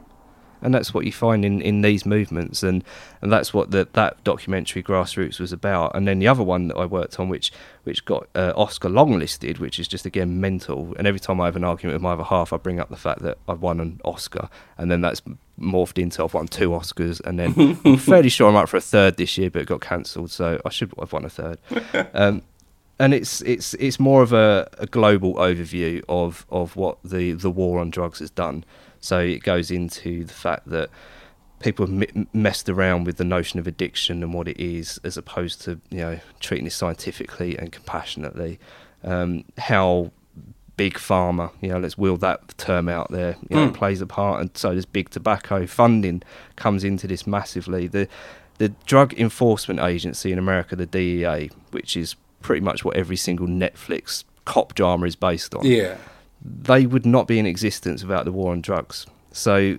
[0.63, 2.63] And that's what you find in, in these movements.
[2.63, 2.85] And,
[3.23, 5.95] and that's what the, that documentary grassroots was about.
[5.95, 7.53] And then the other one that i worked on which
[7.85, 10.95] which got uh, oscar longlisted which is just again mental.
[10.97, 12.97] And every time i have an argument with my other half i bring up the
[12.97, 14.49] fact that i've won an oscar.
[14.77, 15.23] And then that's
[15.61, 17.21] morphed into i've won two oscars.
[17.25, 19.81] And then i'm fairly sure i'm up for a third this year but it got
[19.81, 20.31] cancelled.
[20.31, 21.59] So i should have won a third.
[22.15, 22.43] Um,
[22.99, 27.51] and it's it's it's more of a, a global overview of, of what the, the
[27.51, 28.65] war on drugs has done.
[29.01, 30.91] So it goes into the fact that
[31.61, 35.17] people have m- messed around with the notion of addiction and what it is, as
[35.17, 38.59] opposed to you know treating it scientifically and compassionately.
[39.05, 40.11] Um, how
[40.77, 43.75] big pharma, you know, let's wheel that term out there, you know, Mm.
[43.75, 45.67] plays a part, and so does big tobacco.
[45.67, 46.23] Funding
[46.55, 47.87] comes into this massively.
[47.89, 48.09] The
[48.59, 53.47] the Drug Enforcement Agency in America, the DEA, which is pretty much what every single
[53.47, 55.97] Netflix cop drama is based on Yeah.
[56.43, 59.07] They would not be in existence without the war on drugs.
[59.33, 59.79] So,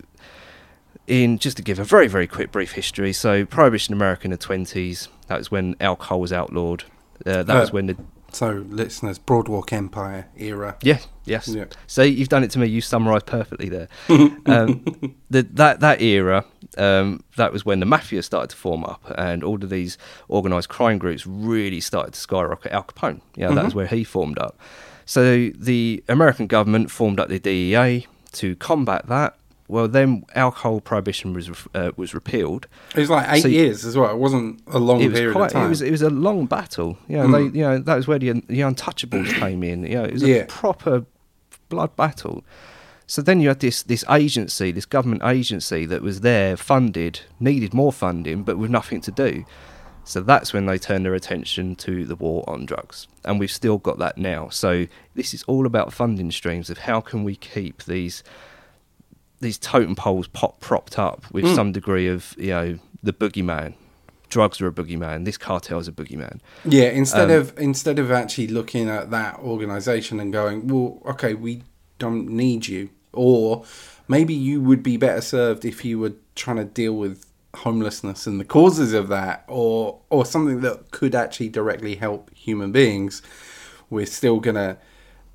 [1.07, 4.31] in just to give a very very quick brief history, so prohibition in America in
[4.31, 6.83] the twenties, that was when alcohol was outlawed.
[7.25, 7.97] Uh, that was Uh, when the
[8.31, 10.77] So, listeners, Boardwalk Empire era.
[10.83, 11.47] yeah yes.
[11.47, 11.65] Yeah.
[11.87, 12.67] So you've done it to me.
[12.67, 13.87] You summarised perfectly there.
[14.45, 14.83] um,
[15.29, 16.45] the, that that era,
[16.77, 19.97] um, that was when the mafia started to form up, and all of these
[20.29, 22.71] organised crime groups really started to skyrocket.
[22.71, 23.65] Al Capone, yeah, that Mm-hmm.
[23.65, 24.59] was where he formed up.
[25.09, 29.35] So the American government formed up the DEA to combat that.
[29.67, 32.67] Well, then alcohol prohibition was uh, was repealed.
[32.95, 34.11] It was like eight So years as well.
[34.11, 35.47] It wasn't a long It was period quite.
[35.47, 35.65] of time.
[35.65, 36.99] It was it was a long battle.
[37.07, 39.81] You know, they you know that was where the, the Untouchables came in.
[39.83, 40.35] You know, it was Yeah.
[40.35, 41.05] a proper
[41.69, 42.43] blood battle.
[43.07, 47.73] So then you had this this agency, this government agency that was there, funded, needed
[47.73, 49.43] more funding, but with nothing to do.
[50.09, 53.77] So that's when they turned their attention to the war on drugs, and we've still
[53.77, 54.49] got that now.
[54.49, 58.23] So this is all about funding streams of how can we keep these
[59.39, 61.53] these totem poles pop, propped up with Hmm.
[61.53, 63.75] some degree of you know the boogeyman.
[64.29, 65.25] Drugs are a boogeyman.
[65.25, 66.39] This cartel is a boogeyman.
[66.65, 71.35] Yeah, instead Um, of instead of actually looking at that organization and going, well, okay,
[71.35, 71.61] we
[71.99, 73.63] don't need you, or
[74.07, 78.39] maybe you would be better served if you were trying to deal with homelessness and
[78.39, 83.21] the causes of that, or or something that could actually directly help human beings.
[83.89, 84.77] We're still gonna.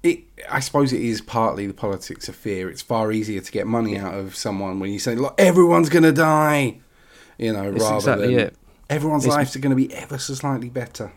[0.02, 2.68] It, I suppose it is partly the politics of fear.
[2.68, 6.12] It's far easier to get money out of someone when you say, "Look, everyone's gonna
[6.12, 6.78] die,"
[7.38, 8.56] you know, It's rather exactly than it.
[8.90, 11.10] everyone's It's- lives are going to be ever so slightly better.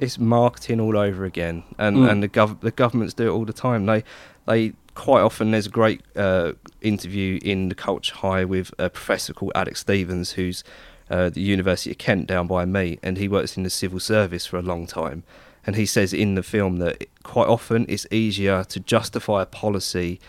[0.00, 2.10] it's marketing all over again, and Mm.
[2.10, 3.86] and the gov- the governments do it all the time.
[3.86, 4.02] They
[4.46, 9.32] they quite often there's a great uh, interview in the Culture High with a professor
[9.32, 10.64] called Alex Stevens, who's
[11.10, 14.46] uh, the University of Kent down by me, and he works in the civil service
[14.46, 15.24] for a long time.
[15.66, 20.20] And he says in the film that quite often it's easier to justify a policy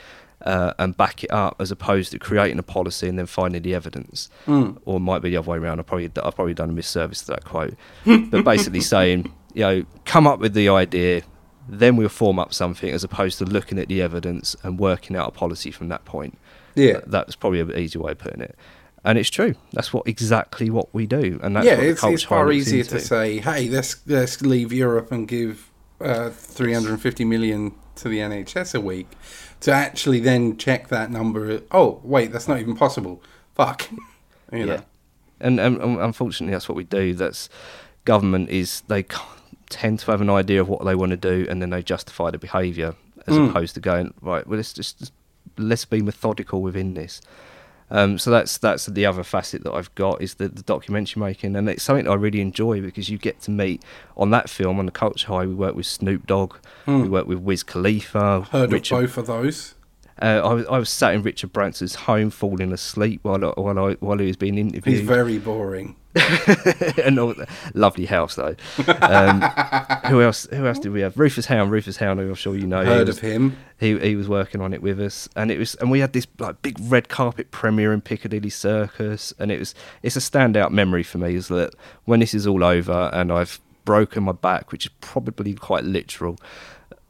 [0.41, 3.73] uh, and back it up as opposed to creating a policy and then finding the
[3.73, 4.29] evidence.
[4.85, 5.79] Or it might be the other way around.
[5.79, 7.75] I've probably, I've probably done a misservice to that quote.
[8.05, 11.23] but basically saying, you know, come up with the idea,
[11.67, 15.29] then we'll form up something as opposed to looking at the evidence and working out
[15.29, 16.37] a policy from that point.
[16.75, 17.01] Yeah.
[17.05, 18.55] That's probably an easy way of putting it.
[19.05, 19.55] And it's true.
[19.73, 23.39] That's what exactly what we do, and that's yeah, it's, it's far easier to say,
[23.39, 29.07] hey, let's let's leave Europe and give uh, 350 million to the NHS a week,
[29.59, 31.61] to actually then check that number.
[31.71, 33.21] Oh, wait, that's not even possible.
[33.55, 33.89] Fuck.
[34.51, 34.73] You know.
[34.73, 34.81] Yeah.
[35.39, 37.15] And, and, and unfortunately, that's what we do.
[37.15, 37.49] That's
[38.05, 39.03] government is they
[39.73, 42.31] tend to have an idea of what they want to do, and then they justify
[42.31, 42.95] the behaviour
[43.27, 43.49] as Mm.
[43.49, 44.45] opposed to going right.
[44.47, 45.11] Well, let's just,
[45.57, 47.21] let's be methodical within this.
[47.91, 51.55] Um, so that's that's the other facet that I've got is the, the documentary making,
[51.55, 53.83] and it's something I really enjoy because you get to meet
[54.17, 55.45] on that film on the Culture High.
[55.45, 56.55] We work with Snoop Dogg,
[56.87, 58.47] we work with Wiz Khalifa.
[58.51, 59.75] Heard Richard of both of those.
[60.21, 63.79] Uh, I, was, I was sat in Richard Branson's home, falling asleep while I, while
[63.79, 64.97] I, while he was being interviewed.
[64.97, 65.95] He's very boring.
[67.03, 67.33] and all,
[67.73, 68.55] lovely house though.
[69.01, 69.41] Um,
[70.07, 70.47] who else?
[70.51, 71.17] Who else did we have?
[71.17, 71.71] Rufus Hound.
[71.71, 72.81] Rufus Hound, I'm sure you know.
[72.81, 73.57] he Heard was- of him.
[73.79, 76.27] He he was working on it with us, and it was and we had this
[76.37, 81.03] like big red carpet premiere in Piccadilly Circus, and it was it's a standout memory
[81.03, 81.73] for me is that
[82.05, 86.37] when this is all over and I've broken my back, which is probably quite literal.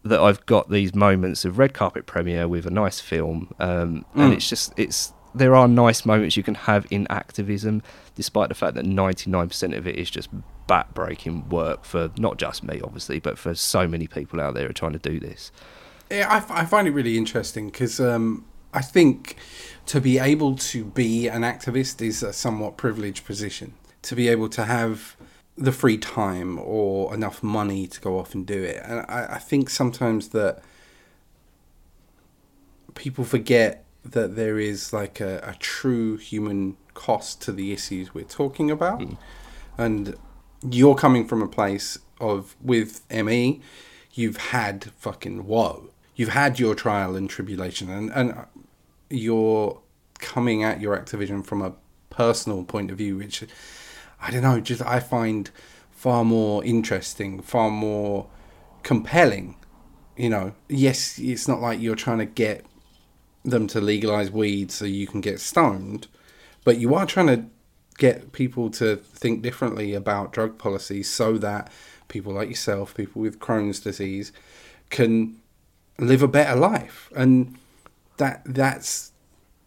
[0.03, 4.33] That I've got these moments of red carpet premiere with a nice film, um, and
[4.33, 7.81] it's just it's there are nice moments you can have in activism,
[8.15, 10.29] despite the fact that ninety nine percent of it is just
[10.67, 14.69] back-breaking work for not just me, obviously, but for so many people out there who
[14.69, 15.51] are trying to do this.
[16.11, 19.37] Yeah, I, f- I find it really interesting because um, I think
[19.87, 23.73] to be able to be an activist is a somewhat privileged position.
[24.03, 25.15] To be able to have
[25.57, 28.81] the free time or enough money to go off and do it.
[28.83, 30.63] And I, I think sometimes that
[32.95, 38.23] people forget that there is like a, a true human cost to the issues we're
[38.23, 38.99] talking about.
[38.99, 39.17] Mm.
[39.77, 40.15] And
[40.69, 43.61] you're coming from a place of, with ME,
[44.13, 45.89] you've had fucking woe.
[46.15, 48.45] You've had your trial and tribulation, and, and
[49.09, 49.81] you're
[50.19, 51.73] coming at your activism from a
[52.11, 53.43] personal point of view, which
[54.23, 55.49] I don't know, just I find
[55.91, 58.27] far more interesting, far more
[58.81, 59.57] compelling.
[60.15, 62.65] You know, yes, it's not like you're trying to get
[63.43, 66.07] them to legalize weed so you can get stoned,
[66.63, 67.45] but you are trying to
[67.97, 71.69] get people to think differently about drug policies so that
[72.07, 74.31] people like yourself, people with Crohn's disease,
[74.89, 75.35] can
[75.99, 77.11] live a better life.
[77.13, 77.57] And
[78.17, 79.11] that that's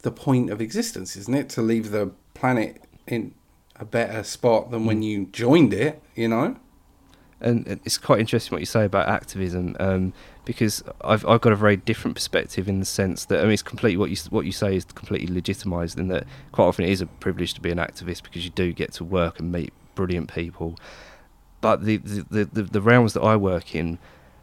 [0.00, 1.48] the point of existence, isn't it?
[1.50, 3.34] To leave the planet in
[3.78, 6.56] a better spot than when you joined it, you know?
[7.40, 10.12] and it's quite interesting what you say about activism um,
[10.44, 13.62] because I've I've got a very different perspective in the sense that I mean it's
[13.62, 17.00] completely what you what you say is completely legitimised in that quite often it is
[17.00, 20.32] a privilege to be an activist because you do get to work and meet brilliant
[20.32, 20.76] people,
[21.60, 23.98] but the the, the, the, the realms that I work in,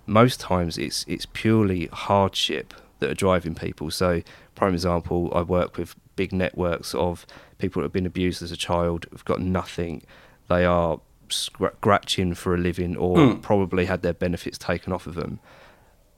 [0.06, 3.90] most times it's it's purely hardship that are driving people.
[3.90, 4.22] So,
[4.56, 7.26] prime example, I work with big networks of
[7.64, 10.02] people that have been abused as a child, have got nothing.
[10.50, 11.00] They are
[11.30, 13.42] scratching for a living or Mm.
[13.42, 15.40] probably had their benefits taken off of them.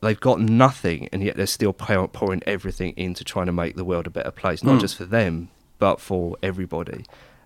[0.02, 3.86] They've got nothing, and yet they're still pour- pouring everything into trying to make the
[3.86, 4.82] world a better place, not Mm.
[4.82, 7.06] just for them, but for everybody.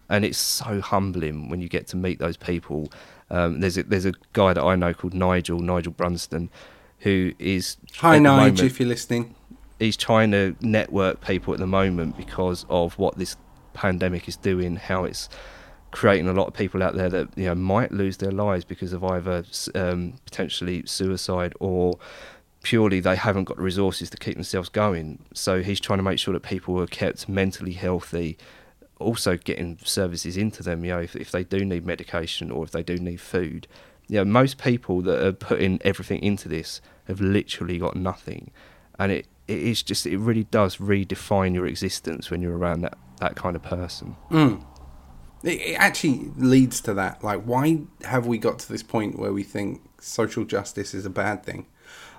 [0.10, 2.92] And it's so humbling when you get to meet those people.
[3.30, 6.50] Um, there's a, there's a guy that I know called Nigel, Nigel Brunston,
[7.00, 9.36] who is Hi, Nigel, moment- if you're listening.
[9.78, 13.36] he's trying to network people at the moment because of what this
[13.80, 15.30] pandemic is doing, how it's
[15.92, 18.94] creating a lot of people out there that you know might lose their lives because
[18.94, 21.98] of either um, potentially suicide or
[22.62, 25.20] purely they haven't got the resources to keep themselves going.
[25.34, 28.38] So he's trying to make sure that people are kept mentally healthy.
[29.00, 32.72] Also, getting services into them, you know, if, if they do need medication or if
[32.72, 33.66] they do need food.
[34.10, 38.52] You know, most people that are putting everything into this have literally got nothing
[39.00, 42.98] and it, it is just it really does redefine your existence when you're around that,
[43.20, 44.16] that kind of person.
[44.32, 44.64] Mm.
[45.44, 47.24] It, it actually leads to that.
[47.24, 51.10] Like, why have we got to this point where we think social justice is a
[51.10, 51.66] bad thing?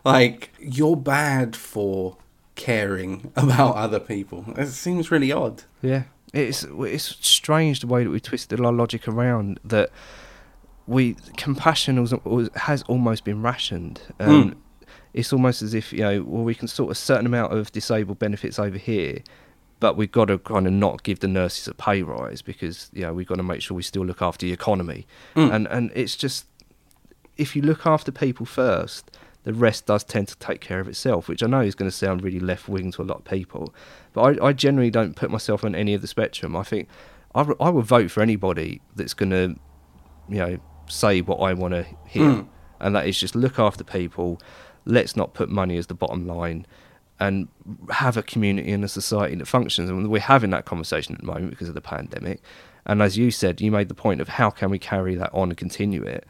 [0.05, 2.17] Like, you're bad for
[2.55, 4.45] caring about other people.
[4.57, 5.65] It seems really odd.
[5.83, 9.91] Yeah, it's it's strange the way that we twisted our logic around that
[10.87, 11.97] we compassion
[12.57, 14.01] has almost been rationed.
[14.19, 14.57] Um, Mm.
[15.13, 18.21] It's almost as if you know, well, we can sort a certain amount of disabled
[18.21, 19.25] benefits over here,
[19.81, 23.03] but we've got to kind of not give the nurses a pay rise because you
[23.03, 25.53] know we've got to make sure we still look after the economy, Mm.
[25.55, 26.47] and and it's just
[27.37, 29.11] if you look after people first,
[29.45, 31.97] the rest does tend to take care of itself, which I know is going to
[31.97, 33.75] sound really left wing to a lot of people.
[34.13, 36.55] But I, I generally don't put myself on any of the spectrum.
[36.55, 36.89] I think
[37.35, 39.57] I will vote for anybody that's going to,
[40.29, 40.59] you know,
[40.89, 42.23] say what I want to hear.
[42.31, 42.49] Mm.
[42.81, 44.41] And that is just look after people.
[44.85, 46.67] Let's not put money as the bottom line
[47.21, 47.49] and
[47.91, 49.89] have a community and a society that functions.
[49.91, 52.41] And we're having that conversation at the moment because of the pandemic.
[52.87, 55.51] And as you said, you made the point of how can we carry that on
[55.51, 56.27] and continue it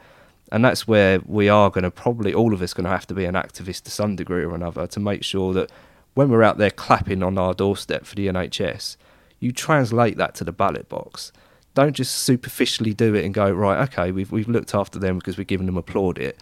[0.51, 3.13] and that's where we are going to probably all of us going to have to
[3.13, 5.71] be an activist to some degree or another to make sure that
[6.13, 8.97] when we're out there clapping on our doorstep for the NHS,
[9.39, 11.31] you translate that to the ballot box.
[11.73, 13.81] Don't just superficially do it and go right.
[13.87, 16.35] Okay, we've we've looked after them because we've given them a plaudit.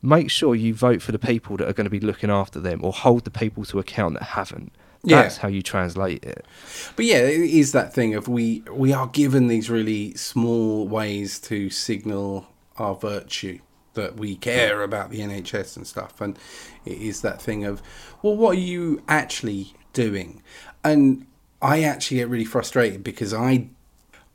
[0.00, 2.84] Make sure you vote for the people that are going to be looking after them,
[2.84, 4.72] or hold the people to account that haven't.
[5.04, 5.22] Yeah.
[5.22, 6.44] That's how you translate it.
[6.96, 11.38] But yeah, it is that thing of we we are given these really small ways
[11.40, 13.60] to signal our virtue
[13.94, 16.38] that we care about the NHS and stuff, and
[16.84, 17.82] it is that thing of,
[18.22, 20.42] well, what are you actually doing?
[20.84, 21.26] And
[21.60, 23.68] I actually get really frustrated because I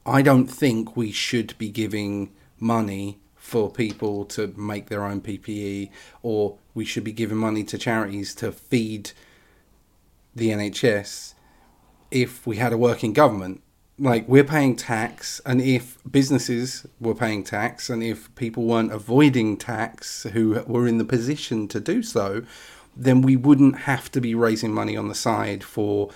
[0.06, 3.20] I don't think we should be giving money
[3.54, 5.92] for people to make their own PPE,
[6.24, 9.12] or we should be giving money to charities to feed
[10.36, 11.36] the NHS
[12.10, 13.62] if we had a working government.
[14.00, 19.56] Like we're paying tax, and if businesses were paying tax, and if people weren't avoiding
[19.56, 22.42] tax who were in the position to do so,
[22.98, 26.10] then we wouldn't have to be raising money on the side for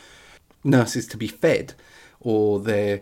[0.64, 1.76] nurses to be fed
[2.20, 3.02] or their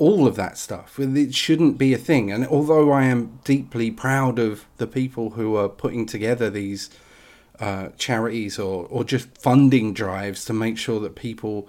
[0.00, 0.98] all of that stuff.
[0.98, 2.32] It shouldn't be a thing.
[2.32, 6.88] And although I am deeply proud of the people who are putting together these
[7.60, 11.68] uh, charities or, or just funding drives to make sure that people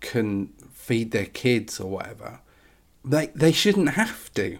[0.00, 2.40] can feed their kids or whatever,
[3.04, 4.58] they, they shouldn't have to.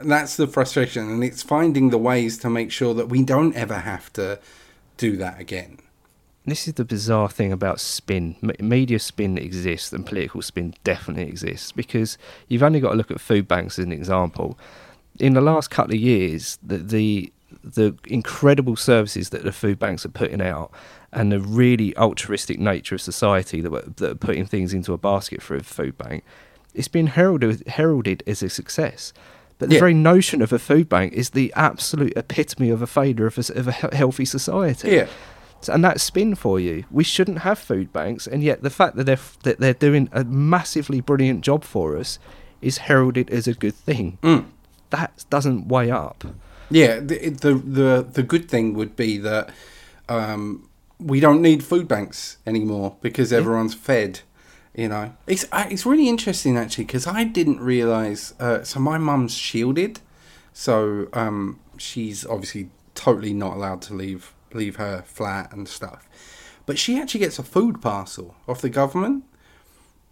[0.00, 1.10] That's the frustration.
[1.10, 4.38] And it's finding the ways to make sure that we don't ever have to
[4.96, 5.78] do that again.
[6.44, 8.34] This is the bizarre thing about spin.
[8.58, 12.18] Media spin exists and political spin definitely exists because
[12.48, 14.58] you've only got to look at food banks as an example.
[15.20, 17.32] In the last couple of years, the, the
[17.62, 20.72] the incredible services that the food banks are putting out
[21.12, 25.42] and the really altruistic nature of society that, that are putting things into a basket
[25.42, 26.24] for a food bank,
[26.74, 29.12] it's been heralded, heralded as a success.
[29.58, 29.80] But the Yeah.
[29.80, 33.54] very notion of a food bank is the absolute epitome of a failure of a,
[33.54, 34.90] of a healthy society.
[34.90, 35.06] Yeah.
[35.68, 36.84] And that's spin for you.
[36.90, 40.24] We shouldn't have food banks, and yet the fact that they're that they're doing a
[40.24, 42.18] massively brilliant job for us
[42.60, 44.18] is heralded as a good thing.
[44.90, 46.24] That doesn't weigh up.
[46.70, 49.50] Yeah, the the the, the good thing would be that
[50.08, 54.20] um, we don't need food banks anymore because everyone's fed.
[54.74, 58.34] You know, it's it's really interesting actually because I didn't realize.
[58.40, 60.00] Uh, so my mum's shielded,
[60.52, 66.08] so um, she's obviously totally not allowed to leave leave her flat and stuff.
[66.66, 69.24] But she actually gets a food parcel off the government,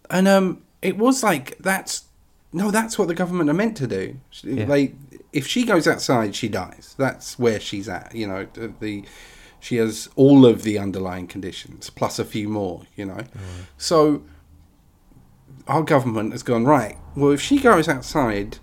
[0.09, 2.05] and um, it was like that's
[2.53, 4.17] no, that's what the government are meant to do.
[4.43, 4.65] Yeah.
[4.65, 4.93] They,
[5.31, 6.95] if she goes outside, she dies.
[6.97, 8.13] That's where she's at.
[8.13, 9.05] You know, the, the
[9.59, 12.83] she has all of the underlying conditions plus a few more.
[12.95, 13.23] You know,
[13.77, 14.23] so
[15.67, 16.97] our government has gone right.
[17.15, 18.57] Well, if she goes outside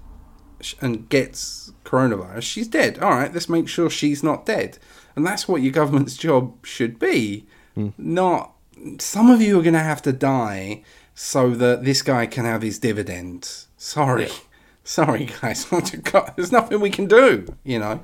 [0.80, 2.98] and gets coronavirus, she's dead.
[2.98, 4.78] All right, let's make sure she's not dead,
[5.18, 7.44] and that's what your government's job should be.
[7.74, 7.88] Hmm.
[7.98, 8.52] Not
[9.00, 12.62] some of you are going to have to die so that this guy can have
[12.62, 13.66] his dividends.
[13.76, 14.28] Sorry,
[14.84, 15.66] sorry, guys.
[16.36, 17.52] There's nothing we can do.
[17.64, 18.00] You know.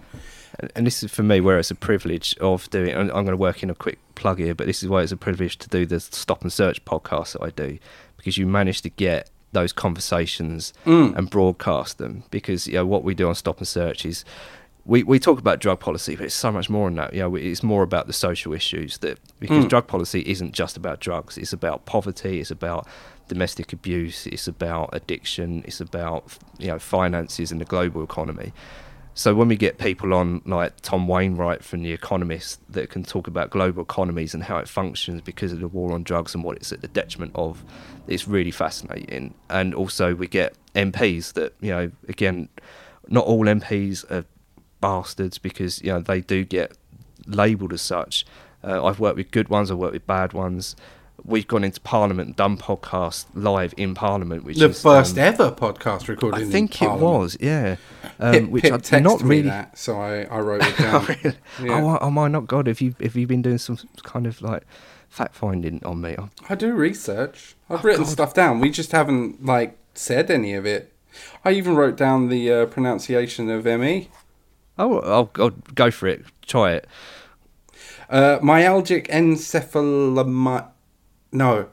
[0.75, 2.97] And- this is for me where it's a privilege of doing.
[2.97, 5.13] I'm, I'm going to work in a quick plug here, but this is why it's
[5.13, 7.79] a privilege to do the Stop and Search podcast that I do
[8.17, 11.17] because you manage to get those conversations mm.
[11.17, 12.25] and broadcast them.
[12.33, 14.25] Because you know what we do on Stop and Search is
[14.87, 17.15] we, we talk about drug policy, but it's so much more than that.
[17.15, 19.69] You know, it's more about the social issues that because hmm.
[19.69, 21.39] drug policy isn't just about drugs.
[21.39, 22.41] It's about poverty.
[22.41, 22.87] It's about
[23.29, 24.27] domestic abuse.
[24.27, 25.65] It's about addiction.
[25.67, 28.53] It's about you know finances and the global economy.
[29.17, 33.29] So when we get people on like Tom Wainwright from The Economist that can talk
[33.29, 36.57] about global economies and how it functions because of the war on drugs and what
[36.57, 37.65] it's at the detriment of,
[38.09, 39.35] it's really fascinating.
[39.49, 42.49] And also we get MPs that you know again,
[43.09, 44.27] not all MPs are
[44.89, 46.77] bastards because you know they do get
[47.27, 48.27] labelled as such.
[48.63, 49.71] Uh, I've worked with good ones.
[49.71, 50.77] I've worked with bad ones.
[51.25, 55.13] We've gone into Parliament and done podcasts live in Parliament, which is The is first
[55.17, 56.39] um, ever podcast recorded.
[56.39, 57.77] I in think it was, yeah.
[58.21, 59.49] Um, Pip, which Pip I not really.
[59.49, 61.07] that, so I, I wrote it down.
[61.23, 61.37] Really?
[61.63, 61.83] Yeah.
[61.83, 62.67] Oh, oh my not God!
[62.67, 64.65] Have you have you been doing some kind of like
[65.09, 66.15] fact finding on me?
[66.19, 67.55] Oh, I do research.
[67.71, 68.11] I've Oh, written God.
[68.13, 68.61] stuff down.
[68.61, 70.93] We just haven't like said any of it.
[71.45, 73.65] I even wrote down the uh, pronunciation of.
[73.65, 74.11] ME.
[74.79, 76.25] Oh, I'll, I'll go for it.
[76.47, 76.87] Try it.
[78.09, 80.67] Uh, myalgic encephalomy...
[81.33, 81.69] No.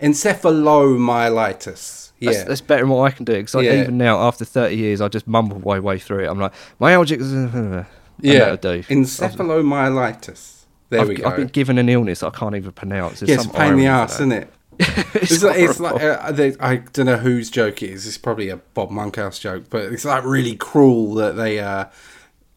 [0.00, 2.10] Encephalomyelitis.
[2.18, 2.32] Yeah.
[2.32, 3.34] That's, that's better than what I can do.
[3.34, 3.80] Because Yeah.
[3.80, 6.28] even now, after thirty years, I just mumble my way through it.
[6.28, 7.86] I'm like, myalgic.
[8.20, 8.38] yeah.
[8.38, 8.82] that'll do.
[8.84, 10.64] Encephalomyelitis.
[10.90, 11.28] There I've, we go.
[11.28, 13.20] I've been given an illness I can't even pronounce.
[13.20, 14.52] There's yeah, a pain in the ass, isn't it?
[14.78, 18.06] it's, It's, like, it's like uh, I don't know whose joke it is.
[18.06, 21.86] It's probably a Bob Monkhouse joke, but it's like really cruel that they uh,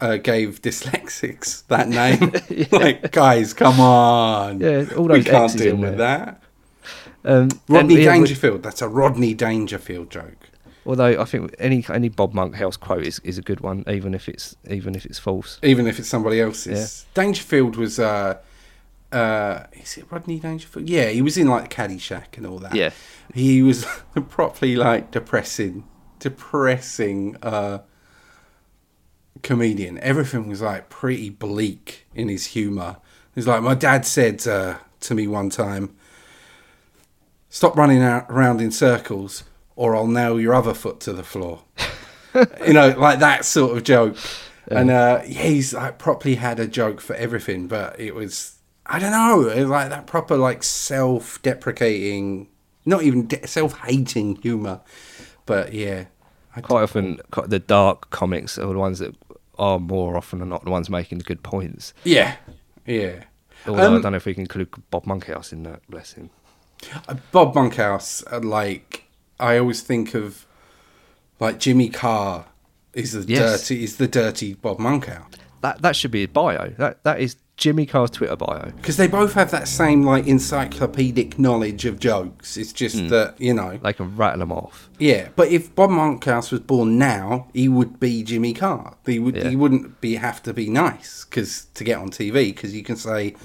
[0.02, 1.88] uh, gave dyslexics that
[2.68, 2.68] name.
[2.72, 4.60] Like, guys, come on.
[4.60, 6.42] Yeah, all those we can't X's deal with that.
[7.24, 8.64] Um, Rodney yeah, we- Dangerfield.
[8.64, 10.50] That's a Rodney Dangerfield joke.
[10.88, 14.30] Although I think any any Bob Monkhouse quote is, is a good one, even if
[14.30, 15.60] it's even if it's false.
[15.64, 17.06] even if it's somebody else's.
[17.16, 17.98] Dangerfield was.
[18.00, 18.38] Uh,
[19.12, 20.88] uh, is it Rodney Dangerfield?
[20.88, 22.76] Yeah, he was in like Caddyshack and all that.
[22.76, 22.92] Yeah.
[23.34, 23.86] he was
[24.30, 25.86] properly like depressing,
[26.20, 27.80] depressing uh,
[29.44, 29.98] comedian.
[30.00, 32.98] Everything was like pretty bleak in his humour.
[33.34, 35.96] He's like, my dad said uh, to me one time,
[37.50, 39.44] "Stop running around in circles,
[39.76, 41.64] or I'll nail your other foot to the floor."
[42.66, 44.18] you know, like that sort of joke.
[44.68, 48.56] And uh, yeah, he's like properly had a joke for everything, but it was
[48.86, 52.48] I don't know, it was like that proper like self-deprecating,
[52.86, 54.82] not even de- self-hating humor.
[55.46, 56.06] But yeah,
[56.56, 59.16] I Quite often, the dark comics are the ones that
[59.58, 61.94] are more often than not the ones making the good points.
[62.04, 62.36] yeah,
[62.86, 63.24] yeah.
[63.68, 65.82] Although I Um, don't know if we can include Bob Monkhouse in that.
[65.90, 66.30] Bless him.
[67.08, 69.06] Uh, Bob Monkhouse, uh, like
[69.40, 70.46] I always think of
[71.40, 72.46] Like Jimmy Carr
[72.94, 73.62] is the Yes.
[73.68, 75.32] dirty is the dirty Bob Monkhouse.
[75.62, 76.70] That that should be his bio.
[76.78, 78.72] That that is Jimmy Carr's Twitter bio.
[78.76, 82.58] Because they both have that same like encyclopedic knowledge of jokes.
[82.58, 83.08] It's just Hmm.
[83.08, 84.90] that you know, They can rattle them off.
[85.00, 85.30] yeah.
[85.36, 88.96] But if Bob Monkhouse was born now, he would be Jimmy Carr.
[89.06, 89.50] He would Yeah.
[89.50, 92.98] he wouldn't be have to be nice because to get on TV because you can
[92.98, 93.36] say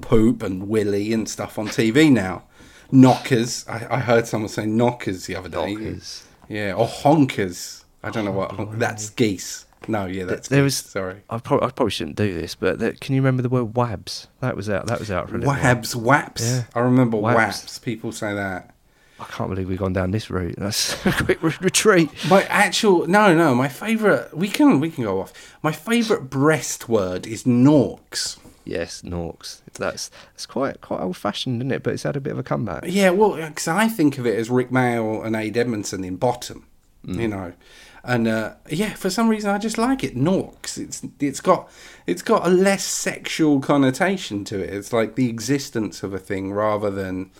[0.00, 2.44] poop and willy and stuff on TV now.
[2.92, 3.64] Knockers.
[3.68, 5.74] I, I heard someone say knockers the other day.
[5.74, 6.22] Knockers.
[6.48, 7.82] Yeah, or honkers.
[8.04, 9.64] I don't know what honk- that's geese.
[9.88, 10.82] No, yeah, that's there geese.
[10.82, 10.90] was.
[10.90, 11.22] sorry.
[11.30, 14.26] I probably, I probably shouldn't do this, but can you remember the word wabs?
[14.40, 14.86] That was out.
[14.86, 15.62] That was out for a little while.
[15.62, 16.42] Wabs, waps.
[16.42, 16.64] Yeah.
[16.74, 17.36] I remember Waps.
[17.36, 17.78] waps.
[17.78, 18.74] People say that.
[19.18, 20.56] I can't believe we've gone down this route.
[20.58, 22.10] That's a quick re- retreat.
[22.28, 23.54] My actual no, no.
[23.54, 24.36] My favorite.
[24.36, 25.56] We can we can go off.
[25.62, 28.38] My favorite breast word is norks.
[28.66, 29.60] Yes, Norks.
[29.74, 31.82] That's that's quite quite old fashioned, isn't it?
[31.84, 32.82] But it's had a bit of a comeback.
[32.86, 36.66] Yeah, well, because I think of it as Rik Mayall and Ade Edmondson in Bottom,
[37.04, 37.30] you mm.
[37.30, 37.52] know,
[38.06, 40.16] and uh, yeah, for some reason I just like it.
[40.16, 40.78] Norks.
[40.78, 41.70] It's it's got
[42.06, 44.72] it's got a less sexual connotation to it.
[44.72, 47.30] It's like the existence of a thing rather than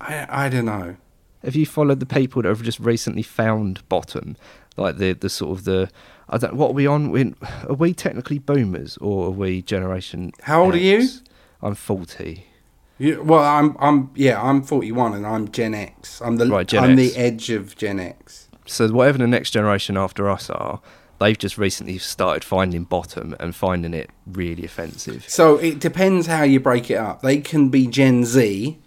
[0.00, 0.96] I I don't know.
[1.42, 4.36] Have you followed the people that have just recently found bottom,
[4.76, 5.88] like the the sort of the
[6.28, 7.10] I don't what are we on?
[7.10, 7.34] we
[7.68, 10.32] are we technically boomers or are we generation?
[10.42, 11.08] How old are you?
[11.62, 12.46] I'm forty.
[12.98, 16.20] You, well, I'm I'm yeah, I'm 41 and I'm Gen X.
[16.20, 17.14] I'm the Right, Gen I'm X.
[17.14, 18.49] the edge of Gen X.
[18.70, 20.80] So whatever the next generation after us are,
[21.18, 25.24] they've just recently started finding bottom and finding it really offensive.
[25.28, 27.22] So it depends how you break it up.
[27.22, 28.78] They can be Gen Z.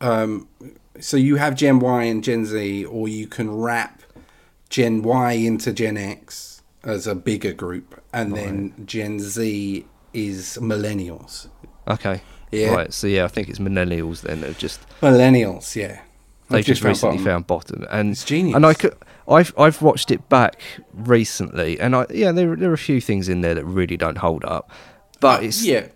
[0.00, 0.48] Um,
[0.98, 4.02] so you have Gen Y and Gen Z, or you can wrap
[4.68, 11.48] Gen Y into Gen X as a bigger group, and then Gen Z is millennials.
[11.88, 12.22] Okay.
[12.50, 12.74] Yeah.
[12.74, 12.92] Right.
[12.92, 16.00] So yeah, I think it's millennials then just Millennials, yeah.
[16.50, 17.24] They I've just, found recently bottom.
[17.24, 18.56] found bottom and It's genius.
[18.56, 18.94] and I could
[19.28, 20.60] I've I've watched it back
[20.92, 24.18] recently and I yeah there there are a few things in there that really don't
[24.18, 24.70] hold up
[25.20, 25.86] but it's yeah.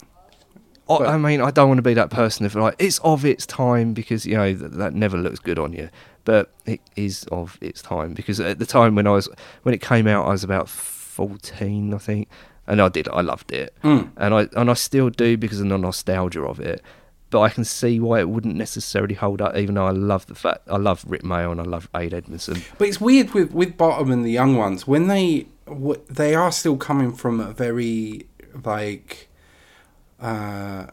[0.88, 3.24] I, but- I mean I don't want to be that person if like it's of
[3.24, 5.88] its time because you know that, that never looks good on you
[6.24, 9.28] but it is of its time because at the time when I was
[9.62, 12.28] when it came out I was about 14 I think
[12.66, 14.10] and I did I loved it Mm.
[14.16, 16.82] and I and I still do because of the nostalgia of it
[17.34, 20.36] but I can see why it wouldn't necessarily hold up even though I love the
[20.36, 23.76] fact I love Rik Mayall and I love Ade Edmondson But it's weird with with
[23.76, 25.48] Bottom and the young ones when they
[26.08, 28.28] they are still coming from a very
[28.64, 29.28] like
[30.20, 30.86] uh,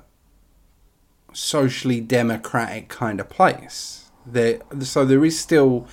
[1.32, 4.10] socially democratic kind of place.
[4.26, 5.88] There, so there is still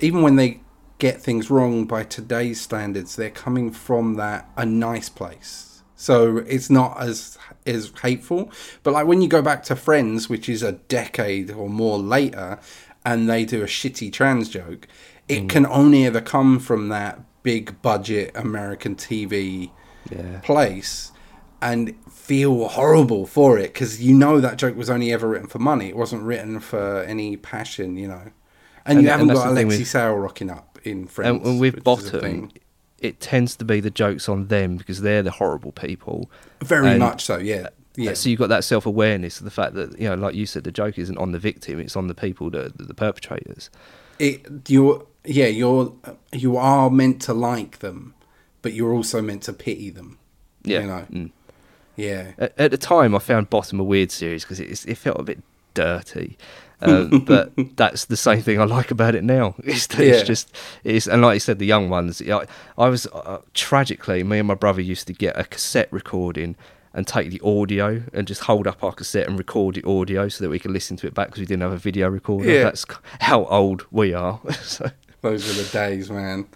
[0.00, 0.62] even when they
[0.98, 5.71] get things wrong by today's standards, they're coming from that a nice place.
[6.02, 8.50] So it's not as as hateful.
[8.82, 12.58] But like when you go back to Friends, which is a decade or more later,
[13.04, 14.88] and they do a shitty trans joke,
[15.28, 15.48] it mm.
[15.48, 19.70] can only ever come from that big budget American TV
[20.10, 20.40] Yeah.
[20.40, 21.12] place
[21.60, 25.60] and feel horrible for it because you know that joke was only ever written for
[25.60, 25.88] money.
[25.88, 28.32] It wasn't written for any passion, you know.
[28.84, 31.36] And, And- you haven't and got Alexei with- Sayle rocking up in Friends.
[31.36, 32.50] and, and with which is a Bottom.
[33.02, 36.30] It tends to be the jokes on them because they're the horrible people
[36.62, 37.68] very and- much so, yeah.
[37.94, 38.14] Yeah.
[38.14, 40.64] So you've got that self awareness of the fact that you know, like you said,
[40.64, 43.68] the joke isn't on the victim; it's on the people that the perpetrators.
[44.18, 45.92] it you're yeah you're
[46.32, 48.14] you are meant to like them
[48.62, 50.18] but you're also meant to pity them
[50.64, 50.80] Yeah.
[50.80, 51.30] you know Mm.
[51.96, 55.20] yeah At, at the time, I found Bottom a weird series because it, it felt
[55.20, 55.42] a bit
[55.74, 56.38] dirty.
[56.82, 59.54] Um, but that's the same thing I like about it now.
[59.64, 60.22] It's, it's Yeah.
[60.24, 60.54] just
[60.84, 62.20] it's and like you said, the young ones.
[62.22, 62.46] I,
[62.76, 66.56] I was uh, tragically, me and my brother used to get a cassette recording
[66.94, 70.44] and take the audio and just hold up our cassette and record the audio so
[70.44, 72.50] that we could listen to it back because we didn't have a video recorder.
[72.50, 72.64] Yeah.
[72.64, 72.84] That's
[73.20, 74.40] how old we are.
[74.62, 74.90] so,
[75.22, 76.48] those were the days man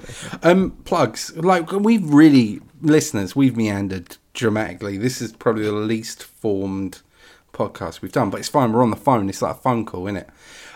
[0.42, 7.00] um plugs like we've really listeners we've meandered dramatically this is probably the least formed
[7.56, 10.06] podcast we've done but it's fine we're on the phone it's like a phone call
[10.06, 10.28] isn't it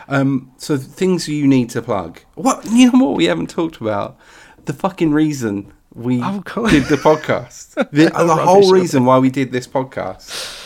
[0.08, 4.18] um so things you need to plug what you know what we haven't talked about
[4.64, 9.30] the fucking reason we Oh, did the podcast the, the Rubbish, whole reason why we
[9.30, 10.56] did this podcast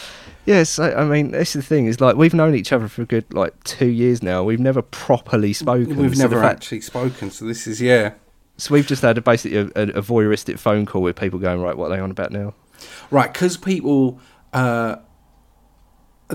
[0.46, 3.00] Yes, I, I mean this is the thing is like we've known each other for
[3.00, 4.44] a good like two years now.
[4.44, 5.96] We've never properly spoken.
[5.96, 8.12] We've So never fact- actually spoken, so this is yeah.
[8.58, 11.62] So we've just had a, basically a, a, a voyeuristic phone call with people going
[11.62, 12.52] right, what are they on about now?
[13.10, 14.20] Right, because people
[14.52, 14.96] uh,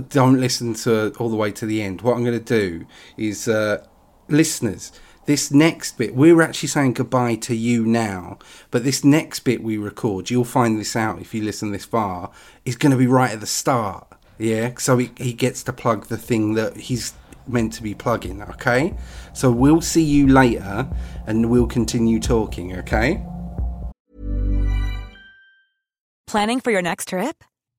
[0.10, 2.02] don't listen to all the way to the end.
[2.02, 2.86] What I'm going to do
[3.18, 3.86] is, uh,
[4.28, 4.92] listeners,
[5.26, 8.40] this next bit, we're actually saying goodbye to you now,
[8.72, 12.32] but this next bit we record, you'll find this out if you listen this far,
[12.66, 14.08] is going to be right at the start.
[14.38, 17.14] Yeah, so he, he gets to plug the thing that he's
[17.46, 18.96] meant to be plugging, okay?
[19.34, 20.90] So we'll see you later
[21.28, 23.24] and we'll continue talking, okay?
[26.26, 27.44] Planning for your next trip?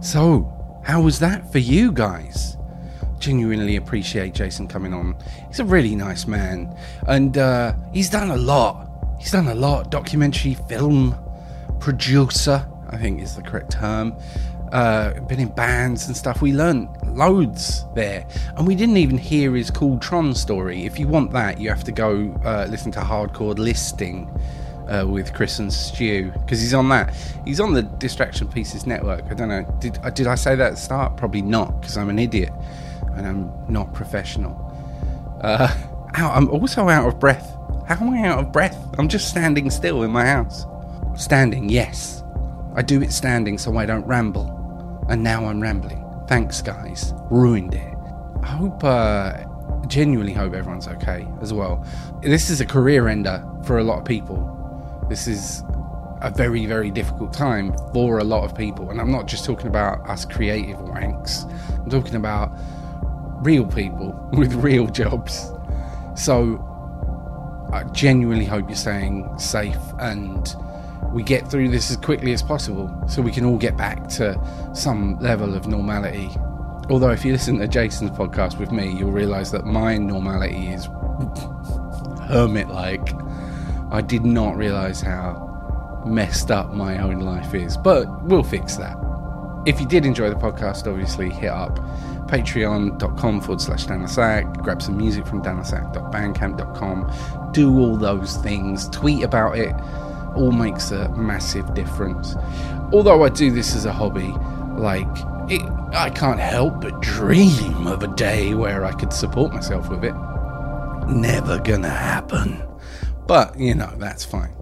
[0.00, 0.50] So,
[0.82, 2.56] how was that for you guys?
[3.18, 5.14] Genuinely appreciate Jason coming on.
[5.48, 6.74] He's a really nice man,
[7.06, 8.88] and uh, he's done a lot.
[9.18, 9.90] He's done a lot.
[9.90, 11.14] Documentary, film,
[11.80, 14.16] producer, I think is the correct term.
[14.72, 16.40] Uh, been in bands and stuff.
[16.40, 20.86] We learned loads there, and we didn't even hear his cool Tron story.
[20.86, 24.30] If you want that, you have to go uh, listen to Hardcore Listing
[24.90, 27.14] uh, with Chris and Stu because he's on that.
[27.44, 29.24] He's on the Distraction Pieces Network.
[29.30, 29.64] I don't know.
[29.78, 31.16] Did uh, did I say that at the start?
[31.16, 32.52] Probably not because I'm an idiot
[33.14, 34.66] and I'm not professional.
[35.42, 35.72] Uh,
[36.14, 37.56] I'm also out of breath.
[37.86, 38.78] How am I out of breath?
[38.98, 40.66] I'm just standing still in my house.
[41.16, 42.22] Standing, yes.
[42.74, 44.56] I do it standing so I don't ramble.
[45.08, 46.04] And now I'm rambling.
[46.28, 47.12] Thanks, guys.
[47.30, 47.94] Ruined it.
[48.42, 49.44] I hope, uh,
[49.88, 51.84] genuinely hope everyone's okay as well.
[52.22, 54.59] This is a career ender for a lot of people.
[55.10, 55.64] This is
[56.22, 58.90] a very, very difficult time for a lot of people.
[58.90, 62.52] And I'm not just talking about us creative wanks, I'm talking about
[63.42, 65.50] real people with real jobs.
[66.14, 66.64] So
[67.72, 70.54] I genuinely hope you're staying safe and
[71.12, 74.40] we get through this as quickly as possible so we can all get back to
[74.74, 76.30] some level of normality.
[76.88, 80.84] Although, if you listen to Jason's podcast with me, you'll realize that my normality is
[82.28, 83.08] hermit like.
[83.90, 85.48] I did not realize how
[86.06, 88.96] messed up my own life is, but we'll fix that.
[89.66, 91.78] If you did enjoy the podcast, obviously hit up
[92.30, 99.58] patreon.com forward slash danasack, grab some music from danasack.bandcamp.com, do all those things, tweet about
[99.58, 99.74] it,
[100.36, 102.36] all makes a massive difference.
[102.92, 104.32] Although I do this as a hobby,
[104.76, 105.08] like,
[105.50, 105.60] it,
[105.92, 110.14] I can't help but dream of a day where I could support myself with it.
[111.08, 112.69] Never gonna happen.
[113.30, 114.52] But, you know, that's fine.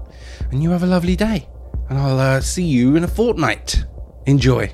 [0.51, 1.49] And you have a lovely day.
[1.89, 3.87] And I'll uh, see you in a fortnight.
[4.27, 4.71] Enjoy.